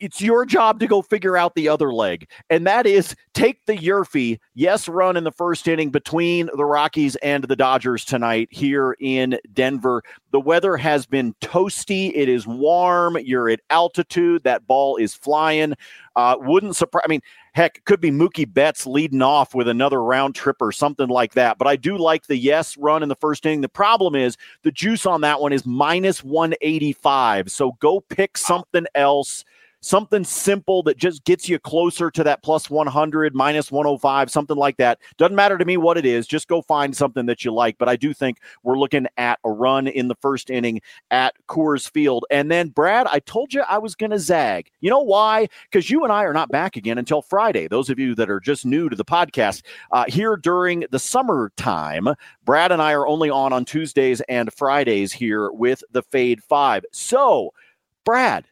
it's 0.00 0.20
your 0.20 0.46
job 0.46 0.80
to 0.80 0.86
go 0.86 1.02
figure 1.02 1.36
out 1.36 1.54
the 1.54 1.68
other 1.68 1.92
leg, 1.92 2.28
and 2.50 2.66
that 2.66 2.86
is 2.86 3.14
take 3.34 3.64
the 3.66 3.74
YRFI 3.74 4.38
yes 4.54 4.88
run 4.88 5.16
in 5.16 5.24
the 5.24 5.32
first 5.32 5.68
inning 5.68 5.90
between 5.90 6.48
the 6.56 6.64
Rockies 6.64 7.16
and 7.16 7.44
the 7.44 7.56
Dodgers 7.56 8.04
tonight 8.04 8.48
here 8.50 8.96
in 9.00 9.38
Denver. 9.52 10.02
The 10.32 10.40
weather 10.40 10.76
has 10.76 11.06
been 11.06 11.34
toasty. 11.40 12.12
It 12.14 12.28
is 12.28 12.46
warm. 12.46 13.16
You're 13.22 13.48
at 13.48 13.60
altitude. 13.70 14.44
That 14.44 14.66
ball 14.66 14.96
is 14.96 15.14
flying. 15.14 15.74
Uh, 16.14 16.36
wouldn't 16.40 16.76
surprise. 16.76 17.02
I 17.04 17.08
mean, 17.08 17.20
Heck, 17.56 17.82
could 17.86 18.02
be 18.02 18.10
Mookie 18.10 18.52
Betts 18.52 18.86
leading 18.86 19.22
off 19.22 19.54
with 19.54 19.66
another 19.66 20.02
round 20.02 20.34
trip 20.34 20.56
or 20.60 20.72
something 20.72 21.08
like 21.08 21.32
that. 21.32 21.56
But 21.56 21.66
I 21.66 21.76
do 21.76 21.96
like 21.96 22.26
the 22.26 22.36
yes 22.36 22.76
run 22.76 23.02
in 23.02 23.08
the 23.08 23.14
first 23.14 23.46
inning. 23.46 23.62
The 23.62 23.68
problem 23.70 24.14
is 24.14 24.36
the 24.62 24.70
juice 24.70 25.06
on 25.06 25.22
that 25.22 25.40
one 25.40 25.54
is 25.54 25.64
minus 25.64 26.22
185. 26.22 27.50
So 27.50 27.72
go 27.80 28.00
pick 28.00 28.36
something 28.36 28.84
else 28.94 29.42
something 29.86 30.24
simple 30.24 30.82
that 30.82 30.96
just 30.96 31.24
gets 31.24 31.48
you 31.48 31.58
closer 31.58 32.10
to 32.10 32.24
that 32.24 32.42
plus 32.42 32.68
100, 32.68 33.34
minus 33.34 33.70
105, 33.70 34.30
something 34.30 34.56
like 34.56 34.76
that. 34.78 34.98
Doesn't 35.16 35.36
matter 35.36 35.56
to 35.56 35.64
me 35.64 35.76
what 35.76 35.96
it 35.96 36.04
is. 36.04 36.26
Just 36.26 36.48
go 36.48 36.62
find 36.62 36.96
something 36.96 37.26
that 37.26 37.44
you 37.44 37.52
like. 37.52 37.78
But 37.78 37.88
I 37.88 37.96
do 37.96 38.12
think 38.12 38.38
we're 38.62 38.78
looking 38.78 39.06
at 39.16 39.38
a 39.44 39.50
run 39.50 39.86
in 39.86 40.08
the 40.08 40.16
first 40.16 40.50
inning 40.50 40.80
at 41.10 41.34
Coors 41.48 41.88
Field. 41.88 42.24
And 42.30 42.50
then, 42.50 42.68
Brad, 42.68 43.06
I 43.06 43.20
told 43.20 43.54
you 43.54 43.62
I 43.62 43.78
was 43.78 43.94
going 43.94 44.10
to 44.10 44.18
zag. 44.18 44.70
You 44.80 44.90
know 44.90 45.00
why? 45.00 45.48
Because 45.70 45.90
you 45.90 46.02
and 46.02 46.12
I 46.12 46.24
are 46.24 46.32
not 46.32 46.50
back 46.50 46.76
again 46.76 46.98
until 46.98 47.22
Friday. 47.22 47.68
Those 47.68 47.88
of 47.88 47.98
you 47.98 48.14
that 48.16 48.30
are 48.30 48.40
just 48.40 48.66
new 48.66 48.88
to 48.88 48.96
the 48.96 49.04
podcast, 49.04 49.62
uh, 49.92 50.04
here 50.08 50.36
during 50.36 50.84
the 50.90 50.98
summertime, 50.98 52.08
Brad 52.44 52.72
and 52.72 52.82
I 52.82 52.92
are 52.92 53.06
only 53.06 53.30
on 53.30 53.52
on 53.52 53.64
Tuesdays 53.64 54.20
and 54.22 54.52
Fridays 54.52 55.12
here 55.12 55.50
with 55.50 55.82
the 55.92 56.02
Fade 56.02 56.42
Five. 56.42 56.84
So, 56.92 57.52
Brad, 58.04 58.46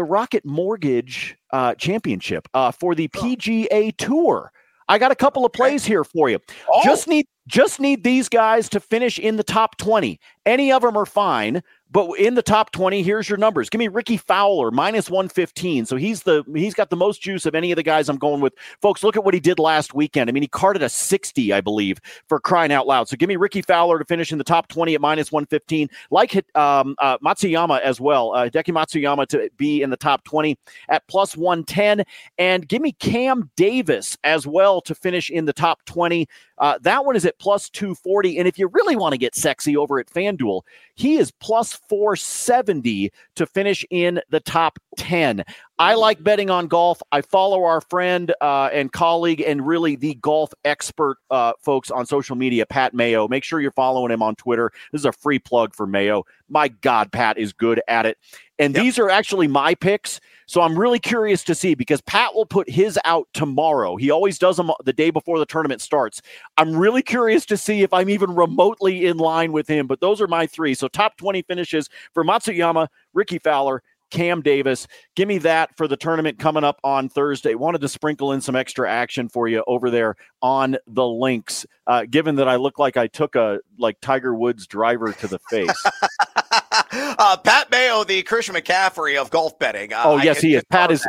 the 0.00 0.04
Rocket 0.04 0.46
Mortgage 0.46 1.36
uh, 1.52 1.74
Championship 1.74 2.48
uh, 2.54 2.70
for 2.72 2.94
the 2.94 3.08
PGA 3.08 3.94
Tour. 3.98 4.50
I 4.88 4.96
got 4.96 5.12
a 5.12 5.14
couple 5.14 5.44
of 5.44 5.52
plays 5.52 5.84
here 5.84 6.04
for 6.04 6.30
you. 6.30 6.38
Oh. 6.72 6.80
Just 6.82 7.06
need 7.06 7.26
just 7.46 7.80
need 7.80 8.02
these 8.02 8.26
guys 8.30 8.70
to 8.70 8.80
finish 8.80 9.18
in 9.18 9.36
the 9.36 9.44
top 9.44 9.76
20. 9.76 10.18
Any 10.46 10.72
of 10.72 10.80
them 10.80 10.96
are 10.96 11.04
fine. 11.04 11.62
But 11.90 12.12
in 12.18 12.34
the 12.34 12.42
top 12.42 12.70
20, 12.70 13.02
here's 13.02 13.28
your 13.28 13.38
numbers. 13.38 13.68
Give 13.68 13.78
me 13.78 13.88
Rickie 13.88 14.16
Fowler 14.16 14.70
minus 14.70 15.10
115. 15.10 15.86
So 15.86 15.96
he's 15.96 16.22
the 16.22 16.44
he's 16.54 16.74
got 16.74 16.90
the 16.90 16.96
most 16.96 17.20
juice 17.20 17.46
of 17.46 17.54
any 17.54 17.72
of 17.72 17.76
the 17.76 17.82
guys 17.82 18.08
I'm 18.08 18.16
going 18.16 18.40
with. 18.40 18.54
Folks, 18.80 19.02
look 19.02 19.16
at 19.16 19.24
what 19.24 19.34
he 19.34 19.40
did 19.40 19.58
last 19.58 19.94
weekend. 19.94 20.30
I 20.30 20.32
mean, 20.32 20.42
he 20.42 20.48
carded 20.48 20.82
a 20.82 20.88
60, 20.88 21.52
I 21.52 21.60
believe, 21.60 21.98
for 22.28 22.38
crying 22.38 22.72
out 22.72 22.86
loud. 22.86 23.08
So 23.08 23.16
give 23.16 23.28
me 23.28 23.36
Rickie 23.36 23.62
Fowler 23.62 23.98
to 23.98 24.04
finish 24.04 24.30
in 24.30 24.38
the 24.38 24.44
top 24.44 24.68
20 24.68 24.94
at 24.94 25.00
minus 25.00 25.32
115. 25.32 25.88
Like 26.10 26.34
um, 26.56 26.94
uh, 26.98 27.18
Matsuyama 27.18 27.80
as 27.80 28.00
well. 28.00 28.34
Uh, 28.34 28.48
Hideki 28.48 28.72
Matsuyama 28.72 29.26
to 29.28 29.50
be 29.56 29.82
in 29.82 29.90
the 29.90 29.96
top 29.96 30.22
20 30.24 30.56
at 30.88 31.06
plus 31.08 31.36
110. 31.36 32.04
And 32.38 32.68
give 32.68 32.82
me 32.82 32.92
Cam 32.92 33.50
Davis 33.56 34.16
as 34.22 34.46
well 34.46 34.80
to 34.82 34.94
finish 34.94 35.30
in 35.30 35.44
the 35.44 35.52
top 35.52 35.84
20. 35.86 36.28
Uh, 36.60 36.78
that 36.82 37.04
one 37.04 37.16
is 37.16 37.24
at 37.24 37.38
plus 37.38 37.68
240. 37.70 38.38
And 38.38 38.46
if 38.46 38.58
you 38.58 38.68
really 38.68 38.94
want 38.94 39.12
to 39.12 39.18
get 39.18 39.34
sexy 39.34 39.76
over 39.76 39.98
at 39.98 40.06
FanDuel, 40.08 40.62
he 40.94 41.16
is 41.16 41.32
plus 41.32 41.72
470 41.72 43.10
to 43.36 43.46
finish 43.46 43.84
in 43.90 44.20
the 44.28 44.40
top 44.40 44.78
10. 44.98 45.42
I 45.78 45.94
like 45.94 46.22
betting 46.22 46.50
on 46.50 46.68
golf. 46.68 47.00
I 47.10 47.22
follow 47.22 47.64
our 47.64 47.80
friend 47.80 48.34
uh, 48.42 48.68
and 48.70 48.92
colleague 48.92 49.40
and 49.40 49.66
really 49.66 49.96
the 49.96 50.14
golf 50.16 50.52
expert 50.66 51.16
uh, 51.30 51.54
folks 51.58 51.90
on 51.90 52.04
social 52.04 52.36
media, 52.36 52.66
Pat 52.66 52.92
Mayo. 52.92 53.26
Make 53.26 53.44
sure 53.44 53.60
you're 53.60 53.70
following 53.70 54.12
him 54.12 54.22
on 54.22 54.34
Twitter. 54.34 54.70
This 54.92 55.00
is 55.00 55.06
a 55.06 55.12
free 55.12 55.38
plug 55.38 55.74
for 55.74 55.86
Mayo. 55.86 56.26
My 56.50 56.68
God, 56.68 57.10
Pat 57.12 57.38
is 57.38 57.54
good 57.54 57.80
at 57.88 58.04
it. 58.04 58.18
And 58.60 58.74
yep. 58.74 58.84
these 58.84 58.98
are 58.98 59.08
actually 59.08 59.48
my 59.48 59.74
picks. 59.74 60.20
So 60.46 60.60
I'm 60.60 60.78
really 60.78 60.98
curious 60.98 61.42
to 61.44 61.54
see 61.54 61.74
because 61.74 62.02
Pat 62.02 62.34
will 62.34 62.44
put 62.44 62.68
his 62.68 62.98
out 63.04 63.26
tomorrow. 63.32 63.96
He 63.96 64.10
always 64.10 64.38
does 64.38 64.58
them 64.58 64.70
the 64.84 64.92
day 64.92 65.10
before 65.10 65.38
the 65.38 65.46
tournament 65.46 65.80
starts. 65.80 66.20
I'm 66.58 66.76
really 66.76 67.02
curious 67.02 67.46
to 67.46 67.56
see 67.56 67.82
if 67.82 67.92
I'm 67.92 68.10
even 68.10 68.34
remotely 68.34 69.06
in 69.06 69.16
line 69.16 69.52
with 69.52 69.66
him. 69.66 69.86
But 69.86 70.00
those 70.00 70.20
are 70.20 70.26
my 70.26 70.46
three. 70.46 70.74
So 70.74 70.88
top 70.88 71.16
20 71.16 71.42
finishes 71.42 71.88
for 72.12 72.22
Matsuyama, 72.22 72.88
Rickie 73.14 73.38
Fowler, 73.38 73.82
Cam 74.10 74.42
Davis. 74.42 74.86
Give 75.14 75.28
me 75.28 75.38
that 75.38 75.76
for 75.76 75.88
the 75.88 75.96
tournament 75.96 76.38
coming 76.38 76.64
up 76.64 76.80
on 76.84 77.08
Thursday. 77.08 77.54
Wanted 77.54 77.80
to 77.80 77.88
sprinkle 77.88 78.32
in 78.32 78.40
some 78.40 78.56
extra 78.56 78.90
action 78.90 79.28
for 79.28 79.48
you 79.48 79.64
over 79.66 79.90
there 79.90 80.16
on 80.42 80.76
the 80.86 81.06
links, 81.06 81.64
uh, 81.86 82.04
given 82.10 82.34
that 82.36 82.48
I 82.48 82.56
look 82.56 82.78
like 82.78 82.96
I 82.96 83.06
took 83.06 83.36
a 83.36 83.60
like 83.78 84.00
Tiger 84.00 84.34
Woods 84.34 84.66
driver 84.66 85.12
to 85.12 85.26
the 85.26 85.38
face. 85.50 85.86
uh, 86.92 87.36
Pat 87.38 87.70
Mayo, 87.70 88.04
the 88.04 88.22
Christian 88.22 88.54
McCaffrey 88.54 89.20
of 89.20 89.30
golf 89.30 89.58
betting. 89.58 89.92
Uh, 89.92 90.02
oh 90.04 90.16
yes, 90.18 90.40
he 90.40 90.54
is. 90.54 90.62
Pat 90.70 90.90
is. 90.90 91.06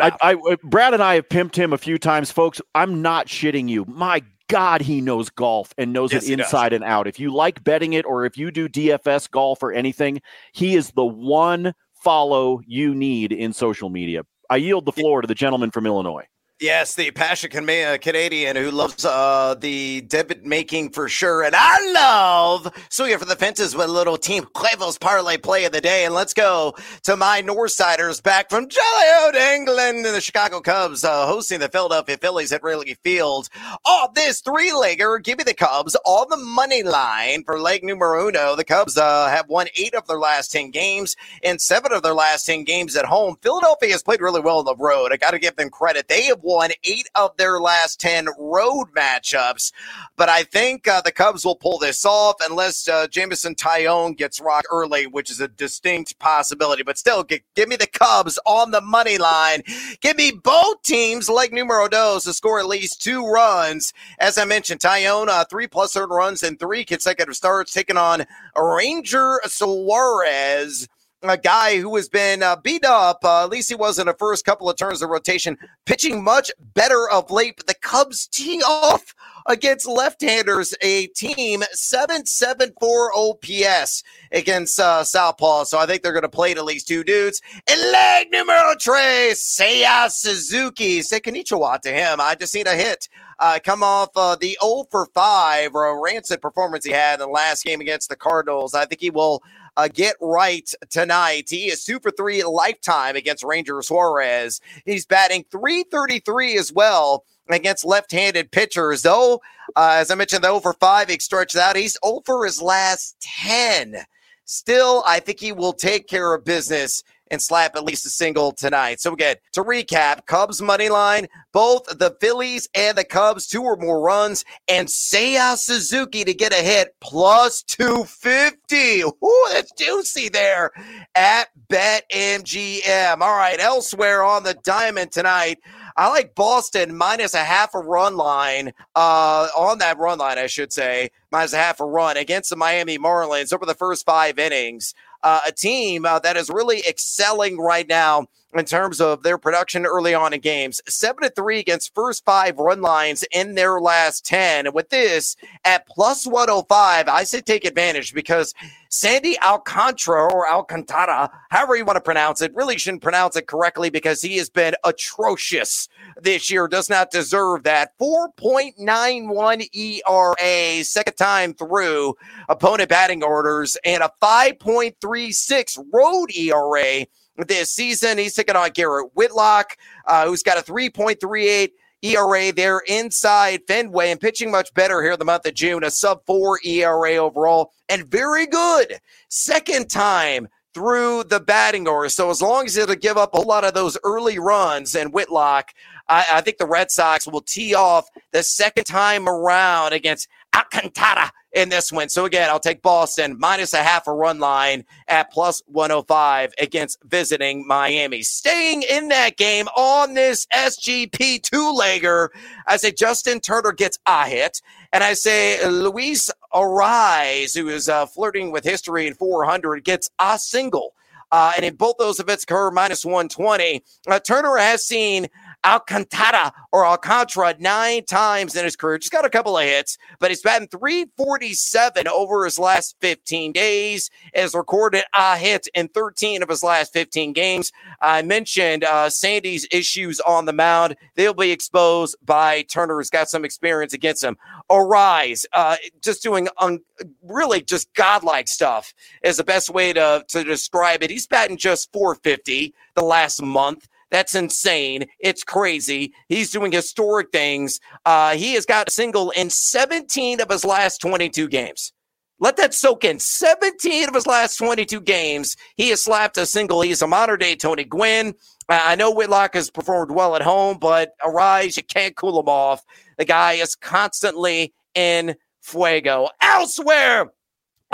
I, 0.00 0.12
I, 0.20 0.56
Brad 0.64 0.94
and 0.94 1.02
I 1.02 1.14
have 1.14 1.28
pimped 1.28 1.54
him 1.54 1.72
a 1.72 1.78
few 1.78 1.98
times, 1.98 2.32
folks. 2.32 2.60
I'm 2.74 3.00
not 3.00 3.26
shitting 3.26 3.68
you. 3.68 3.84
My 3.86 4.22
God, 4.48 4.80
he 4.80 5.00
knows 5.00 5.30
golf 5.30 5.72
and 5.78 5.92
knows 5.92 6.12
yes, 6.12 6.28
it 6.28 6.38
inside 6.40 6.72
and 6.72 6.84
out. 6.84 7.06
If 7.06 7.18
you 7.18 7.32
like 7.32 7.62
betting 7.64 7.92
it 7.92 8.04
or 8.04 8.24
if 8.24 8.36
you 8.36 8.50
do 8.50 8.68
DFS 8.68 9.30
golf 9.30 9.62
or 9.62 9.72
anything, 9.72 10.20
he 10.52 10.74
is 10.74 10.90
the 10.90 11.04
one 11.04 11.74
follow 11.94 12.60
you 12.66 12.94
need 12.94 13.32
in 13.32 13.52
social 13.52 13.88
media. 13.88 14.24
I 14.50 14.56
yield 14.56 14.84
the 14.84 14.92
floor 14.92 15.22
to 15.22 15.26
the 15.26 15.34
gentleman 15.34 15.70
from 15.70 15.86
Illinois. 15.86 16.26
Yes, 16.64 16.94
the 16.94 17.10
passionate 17.10 18.00
Canadian 18.00 18.56
who 18.56 18.70
loves 18.70 19.04
uh, 19.04 19.54
the 19.60 20.00
debit 20.00 20.46
making 20.46 20.92
for 20.92 21.10
sure. 21.10 21.42
And 21.42 21.54
I 21.54 21.92
love 21.92 22.72
swinging 22.88 23.18
for 23.18 23.26
the 23.26 23.36
fences 23.36 23.76
with 23.76 23.90
a 23.90 23.92
little 23.92 24.16
Team 24.16 24.44
Cuervos 24.44 24.98
parlay 24.98 25.36
play 25.36 25.66
of 25.66 25.72
the 25.72 25.82
day. 25.82 26.06
And 26.06 26.14
let's 26.14 26.32
go 26.32 26.74
to 27.02 27.18
my 27.18 27.42
Northsiders 27.42 28.22
back 28.22 28.48
from 28.48 28.70
Jolly 28.70 29.06
Old 29.20 29.34
England 29.34 30.06
and 30.06 30.14
the 30.14 30.22
Chicago 30.22 30.62
Cubs 30.62 31.04
uh, 31.04 31.26
hosting 31.26 31.60
the 31.60 31.68
Philadelphia 31.68 32.16
Phillies 32.16 32.50
at 32.50 32.62
Wrigley 32.62 32.96
Field. 33.02 33.50
Oh, 33.84 34.08
this 34.14 34.40
three 34.40 34.70
legger, 34.70 35.22
give 35.22 35.36
me 35.36 35.44
the 35.44 35.52
Cubs 35.52 35.94
on 36.06 36.30
the 36.30 36.38
money 36.38 36.82
line 36.82 37.44
for 37.44 37.60
leg 37.60 37.84
numero 37.84 38.28
uno. 38.28 38.56
The 38.56 38.64
Cubs 38.64 38.96
uh, 38.96 39.28
have 39.28 39.50
won 39.50 39.66
eight 39.76 39.94
of 39.94 40.06
their 40.06 40.18
last 40.18 40.50
10 40.50 40.70
games 40.70 41.14
and 41.42 41.60
seven 41.60 41.92
of 41.92 42.02
their 42.02 42.14
last 42.14 42.46
10 42.46 42.64
games 42.64 42.96
at 42.96 43.04
home. 43.04 43.36
Philadelphia 43.42 43.92
has 43.92 44.02
played 44.02 44.22
really 44.22 44.40
well 44.40 44.60
on 44.60 44.64
the 44.64 44.76
road. 44.76 45.12
I 45.12 45.18
got 45.18 45.32
to 45.32 45.38
give 45.38 45.56
them 45.56 45.68
credit. 45.68 46.08
They 46.08 46.22
have 46.22 46.42
won 46.42 46.53
eight 46.84 47.08
of 47.14 47.36
their 47.36 47.60
last 47.60 48.00
10 48.00 48.28
road 48.38 48.86
matchups. 48.96 49.72
But 50.16 50.28
I 50.28 50.44
think 50.44 50.86
uh, 50.86 51.00
the 51.00 51.12
Cubs 51.12 51.44
will 51.44 51.56
pull 51.56 51.78
this 51.78 52.04
off 52.04 52.36
unless 52.48 52.88
uh, 52.88 53.06
Jameson 53.08 53.54
Taillon 53.54 54.16
gets 54.16 54.40
rocked 54.40 54.66
early, 54.70 55.06
which 55.06 55.30
is 55.30 55.40
a 55.40 55.48
distinct 55.48 56.18
possibility. 56.18 56.82
But 56.82 56.98
still, 56.98 57.24
g- 57.24 57.42
give 57.54 57.68
me 57.68 57.76
the 57.76 57.86
Cubs 57.86 58.38
on 58.46 58.70
the 58.70 58.80
money 58.80 59.18
line. 59.18 59.62
Give 60.00 60.16
me 60.16 60.32
both 60.32 60.82
teams, 60.82 61.28
like 61.28 61.52
numero 61.52 61.88
dos, 61.88 62.24
to 62.24 62.32
score 62.32 62.58
at 62.60 62.66
least 62.66 63.02
two 63.02 63.26
runs. 63.26 63.92
As 64.18 64.38
I 64.38 64.44
mentioned, 64.44 64.80
Taillon, 64.80 65.28
uh, 65.28 65.44
three 65.44 65.66
plus 65.66 65.96
earned 65.96 66.10
runs 66.10 66.42
in 66.42 66.56
three 66.56 66.84
consecutive 66.84 67.34
starts, 67.36 67.72
taking 67.72 67.96
on 67.96 68.24
Ranger 68.56 69.40
Suarez 69.46 70.88
a 71.30 71.36
guy 71.36 71.78
who 71.78 71.96
has 71.96 72.08
been 72.08 72.42
uh, 72.42 72.56
beat 72.56 72.84
up. 72.84 73.24
Uh, 73.24 73.44
at 73.44 73.50
least 73.50 73.68
he 73.68 73.74
was 73.74 73.98
in 73.98 74.06
the 74.06 74.14
first 74.14 74.44
couple 74.44 74.68
of 74.68 74.76
turns 74.76 75.02
of 75.02 75.10
rotation, 75.10 75.58
pitching 75.86 76.22
much 76.22 76.50
better 76.58 77.08
of 77.08 77.30
late. 77.30 77.56
But 77.56 77.66
the 77.66 77.74
Cubs 77.74 78.26
teeing 78.26 78.62
off 78.62 79.14
against 79.46 79.86
left-handers, 79.86 80.74
a 80.82 81.06
team 81.08 81.62
774 81.72 83.12
OPS 83.14 84.02
against 84.32 84.80
uh, 84.80 85.04
Southpaw. 85.04 85.64
So 85.64 85.78
I 85.78 85.86
think 85.86 86.02
they're 86.02 86.12
going 86.12 86.22
to 86.22 86.28
play 86.28 86.52
at 86.52 86.64
least 86.64 86.88
two 86.88 87.04
dudes. 87.04 87.40
And 87.68 87.80
leg 87.80 88.28
numero 88.30 88.74
tres, 88.80 89.40
Seiya 89.40 90.10
Suzuki. 90.10 91.02
Say 91.02 91.20
konnichiwa 91.20 91.80
to 91.80 91.90
him. 91.90 92.20
I 92.20 92.34
just 92.34 92.54
need 92.54 92.66
a 92.66 92.74
hit. 92.74 93.08
Uh, 93.38 93.58
come 93.62 93.82
off 93.82 94.10
uh, 94.16 94.36
the 94.36 94.56
0 94.62 94.84
for 94.90 95.06
5 95.06 95.74
or 95.74 95.86
a 95.86 96.00
rancid 96.00 96.40
performance 96.40 96.84
he 96.84 96.92
had 96.92 97.14
in 97.14 97.26
the 97.26 97.32
last 97.32 97.64
game 97.64 97.80
against 97.80 98.08
the 98.08 98.16
Cardinals. 98.16 98.74
I 98.74 98.86
think 98.86 99.00
he 99.00 99.10
will 99.10 99.42
uh, 99.76 99.88
get 99.92 100.16
right 100.20 100.70
tonight. 100.90 101.46
He 101.48 101.66
is 101.66 101.84
two 101.84 101.98
for 101.98 102.10
three 102.10 102.44
lifetime 102.44 103.16
against 103.16 103.44
Ranger 103.44 103.82
Suarez. 103.82 104.60
He's 104.84 105.04
batting 105.04 105.44
333 105.50 106.56
as 106.56 106.72
well 106.72 107.24
against 107.48 107.84
left-handed 107.84 108.50
pitchers. 108.50 109.02
Though, 109.02 109.40
uh, 109.76 109.96
as 109.98 110.10
I 110.10 110.14
mentioned, 110.14 110.44
the 110.44 110.48
over 110.48 110.72
five 110.74 111.08
he 111.08 111.18
stretched 111.18 111.56
out. 111.56 111.76
He's 111.76 111.96
over 112.02 112.44
his 112.44 112.60
last 112.60 113.16
10. 113.20 113.96
Still, 114.44 115.02
I 115.06 115.20
think 115.20 115.40
he 115.40 115.52
will 115.52 115.72
take 115.72 116.06
care 116.06 116.34
of 116.34 116.44
business 116.44 117.02
and 117.30 117.40
slap 117.40 117.74
at 117.74 117.84
least 117.84 118.06
a 118.06 118.10
single 118.10 118.52
tonight. 118.52 119.00
So 119.00 119.12
again, 119.12 119.36
to 119.52 119.64
recap, 119.64 120.26
Cubs 120.26 120.60
money 120.60 120.88
line, 120.88 121.26
both 121.52 121.84
the 121.86 122.16
Phillies 122.20 122.68
and 122.74 122.96
the 122.96 123.04
Cubs, 123.04 123.46
two 123.46 123.62
or 123.62 123.76
more 123.76 124.00
runs, 124.00 124.44
and 124.68 124.88
Seiya 124.88 125.56
Suzuki 125.56 126.24
to 126.24 126.34
get 126.34 126.52
a 126.52 126.62
hit 126.62 126.94
plus 127.00 127.62
250. 127.62 129.02
Ooh, 129.02 129.48
that's 129.52 129.72
juicy 129.72 130.28
there 130.28 130.70
at 131.14 131.48
BetMGM. 131.68 133.20
All 133.20 133.36
right, 133.36 133.58
elsewhere 133.58 134.22
on 134.22 134.42
the 134.42 134.54
diamond 134.62 135.10
tonight. 135.10 135.58
I 135.96 136.08
like 136.08 136.34
Boston 136.34 136.96
minus 136.96 137.34
a 137.34 137.44
half 137.44 137.74
a 137.74 137.78
run 137.78 138.16
line 138.16 138.72
uh, 138.96 139.48
on 139.56 139.78
that 139.78 139.98
run 139.98 140.18
line, 140.18 140.38
I 140.38 140.46
should 140.46 140.72
say, 140.72 141.10
minus 141.30 141.52
a 141.52 141.58
half 141.58 141.78
a 141.80 141.84
run 141.84 142.16
against 142.16 142.50
the 142.50 142.56
Miami 142.56 142.98
Marlins 142.98 143.52
over 143.52 143.64
the 143.64 143.74
first 143.74 144.04
five 144.04 144.38
innings. 144.38 144.94
Uh, 145.22 145.40
a 145.46 145.52
team 145.52 146.04
uh, 146.04 146.18
that 146.18 146.36
is 146.36 146.50
really 146.50 146.82
excelling 146.86 147.58
right 147.58 147.88
now 147.88 148.26
in 148.58 148.64
terms 148.64 149.00
of 149.00 149.22
their 149.22 149.38
production 149.38 149.86
early 149.86 150.14
on 150.14 150.32
in 150.32 150.40
games. 150.40 150.80
Seven 150.88 151.22
to 151.22 151.30
three 151.30 151.60
against 151.60 151.94
first 151.94 152.24
five 152.24 152.58
run 152.58 152.80
lines 152.80 153.24
in 153.32 153.54
their 153.54 153.80
last 153.80 154.24
10. 154.26 154.66
And 154.66 154.74
with 154.74 154.90
this 154.90 155.36
at 155.64 155.86
plus 155.86 156.26
105, 156.26 157.08
I 157.08 157.24
say 157.24 157.40
take 157.40 157.64
advantage 157.64 158.14
because 158.14 158.54
Sandy 158.88 159.36
Alcantara 159.40 160.32
or 160.32 160.48
Alcantara, 160.48 161.30
however 161.50 161.74
you 161.74 161.84
want 161.84 161.96
to 161.96 162.00
pronounce 162.00 162.40
it, 162.40 162.54
really 162.54 162.78
shouldn't 162.78 163.02
pronounce 163.02 163.34
it 163.34 163.48
correctly 163.48 163.90
because 163.90 164.22
he 164.22 164.36
has 164.36 164.48
been 164.48 164.74
atrocious 164.84 165.88
this 166.22 166.50
year. 166.50 166.68
Does 166.68 166.88
not 166.88 167.10
deserve 167.10 167.64
that. 167.64 167.98
4.91 167.98 169.68
ERA, 169.74 170.84
second 170.84 171.14
time 171.14 171.54
through 171.54 172.14
opponent 172.48 172.88
batting 172.88 173.24
orders, 173.24 173.76
and 173.84 174.02
a 174.02 174.10
5.36 174.22 175.84
road 175.92 176.30
ERA 176.36 177.06
this 177.36 177.72
season. 177.72 178.18
He's 178.18 178.34
taking 178.34 178.56
on 178.56 178.70
Garrett 178.70 179.14
Whitlock, 179.14 179.76
uh, 180.06 180.26
who's 180.26 180.42
got 180.42 180.58
a 180.58 180.62
3.38 180.62 181.70
ERA 182.02 182.52
there 182.52 182.82
inside 182.86 183.62
Fenway 183.66 184.10
and 184.10 184.20
pitching 184.20 184.50
much 184.50 184.72
better 184.74 185.02
here 185.02 185.16
the 185.16 185.24
month 185.24 185.46
of 185.46 185.54
June, 185.54 185.84
a 185.84 185.90
sub 185.90 186.24
four 186.26 186.60
ERA 186.62 187.16
overall, 187.16 187.72
and 187.88 188.06
very 188.06 188.46
good 188.46 189.00
second 189.28 189.88
time 189.88 190.48
through 190.74 191.24
the 191.24 191.40
batting 191.40 191.88
order. 191.88 192.08
So 192.08 192.30
as 192.30 192.42
long 192.42 192.66
as 192.66 192.76
it'll 192.76 192.96
give 192.96 193.16
up 193.16 193.32
a 193.32 193.40
lot 193.40 193.64
of 193.64 193.74
those 193.74 193.96
early 194.04 194.38
runs 194.38 194.94
and 194.94 195.12
Whitlock, 195.12 195.72
I, 196.08 196.26
I 196.32 196.40
think 196.42 196.58
the 196.58 196.66
Red 196.66 196.90
Sox 196.90 197.26
will 197.26 197.40
tee 197.40 197.74
off 197.74 198.08
the 198.32 198.42
second 198.42 198.84
time 198.84 199.28
around 199.28 199.92
against 199.92 200.28
Alcantara 200.54 201.30
in 201.54 201.68
this 201.68 201.92
one. 201.92 202.08
So 202.08 202.24
again, 202.24 202.50
I'll 202.50 202.60
take 202.60 202.82
Boston 202.82 203.36
minus 203.38 203.74
a 203.74 203.82
half 203.82 204.06
a 204.06 204.12
run 204.12 204.38
line 204.38 204.84
at 205.08 205.30
plus 205.30 205.62
105 205.66 206.52
against 206.58 207.02
visiting 207.04 207.66
Miami. 207.66 208.22
Staying 208.22 208.82
in 208.82 209.08
that 209.08 209.36
game 209.36 209.68
on 209.76 210.14
this 210.14 210.46
SGP 210.46 211.42
two 211.42 211.72
legger, 211.72 212.28
I 212.66 212.76
say 212.76 212.92
Justin 212.92 213.40
Turner 213.40 213.72
gets 213.72 213.98
a 214.06 214.26
hit, 214.26 214.60
and 214.92 215.02
I 215.04 215.14
say 215.14 215.66
Luis 215.66 216.30
Arraez, 216.52 217.56
who 217.56 217.68
is 217.68 217.88
uh, 217.88 218.06
flirting 218.06 218.50
with 218.50 218.64
history 218.64 219.06
in 219.06 219.14
400, 219.14 219.84
gets 219.84 220.10
a 220.18 220.38
single. 220.38 220.94
Uh, 221.32 221.52
and 221.56 221.64
in 221.64 221.74
both 221.74 221.96
those 221.98 222.20
events 222.20 222.44
occur 222.44 222.70
minus 222.70 223.04
120. 223.04 223.82
Uh, 224.06 224.20
Turner 224.20 224.56
has 224.56 224.84
seen 224.84 225.26
Alcantara 225.64 226.52
or 226.72 226.86
Alcantara 226.86 227.54
nine 227.58 228.04
times 228.04 228.56
in 228.56 228.64
his 228.64 228.76
career. 228.76 228.98
Just 228.98 229.12
got 229.12 229.24
a 229.24 229.30
couple 229.30 229.58
of 229.58 229.64
hits, 229.64 229.98
but 230.20 230.30
he's 230.30 230.42
batting 230.42 230.68
347 230.68 232.08
over 232.08 232.44
his 232.44 232.58
last 232.58 232.96
15 233.00 233.52
days. 233.52 234.10
Has 234.34 234.54
recorded 234.54 235.04
a 235.14 235.36
hit 235.38 235.68
in 235.74 235.88
13 235.88 236.42
of 236.42 236.48
his 236.48 236.62
last 236.62 236.92
15 236.92 237.32
games. 237.32 237.72
I 238.00 238.22
mentioned 238.22 238.84
uh, 238.84 239.10
Sandy's 239.10 239.66
issues 239.72 240.20
on 240.20 240.46
the 240.46 240.52
mound. 240.52 240.96
They'll 241.16 241.34
be 241.34 241.52
exposed 241.52 242.16
by 242.24 242.62
Turner, 242.62 242.96
who's 242.98 243.10
got 243.10 243.28
some 243.30 243.44
experience 243.44 243.92
against 243.94 244.24
him. 244.24 244.36
Arraez, 244.70 245.46
uh, 245.52 245.76
just 246.02 246.22
doing 246.22 246.48
un- 246.58 246.80
really 247.22 247.62
just 247.62 247.92
godlike 247.94 248.48
stuff 248.48 248.94
is 249.22 249.36
the 249.38 249.44
best 249.44 249.70
way 249.70 249.92
to, 249.92 250.24
to 250.28 250.44
describe 250.44 251.02
it. 251.02 251.10
He's 251.10 251.26
batting 251.26 251.56
just 251.58 251.92
450 251.92 252.74
the 252.96 253.04
last 253.04 253.42
month. 253.42 253.88
That's 254.14 254.36
insane. 254.36 255.06
It's 255.18 255.42
crazy. 255.42 256.14
He's 256.28 256.52
doing 256.52 256.70
historic 256.70 257.32
things. 257.32 257.80
Uh, 258.06 258.36
he 258.36 258.54
has 258.54 258.64
got 258.64 258.86
a 258.86 258.90
single 258.92 259.32
in 259.32 259.50
17 259.50 260.40
of 260.40 260.48
his 260.48 260.64
last 260.64 261.00
22 261.00 261.48
games. 261.48 261.92
Let 262.38 262.56
that 262.58 262.74
soak 262.74 263.02
in. 263.02 263.18
17 263.18 264.06
of 264.08 264.14
his 264.14 264.28
last 264.28 264.56
22 264.56 265.00
games, 265.00 265.56
he 265.74 265.88
has 265.88 266.04
slapped 266.04 266.38
a 266.38 266.46
single. 266.46 266.80
He's 266.80 267.02
a 267.02 267.08
modern 267.08 267.40
day 267.40 267.56
Tony 267.56 267.82
Gwynn. 267.82 268.34
I 268.68 268.94
know 268.94 269.10
Whitlock 269.10 269.54
has 269.54 269.68
performed 269.68 270.12
well 270.12 270.36
at 270.36 270.42
home, 270.42 270.78
but 270.80 271.10
Arraez, 271.20 271.76
you 271.76 271.82
can't 271.82 272.14
cool 272.14 272.38
him 272.38 272.48
off. 272.48 272.84
The 273.18 273.24
guy 273.24 273.54
is 273.54 273.74
constantly 273.74 274.72
in 274.94 275.34
fuego. 275.60 276.28
Elsewhere 276.40 277.32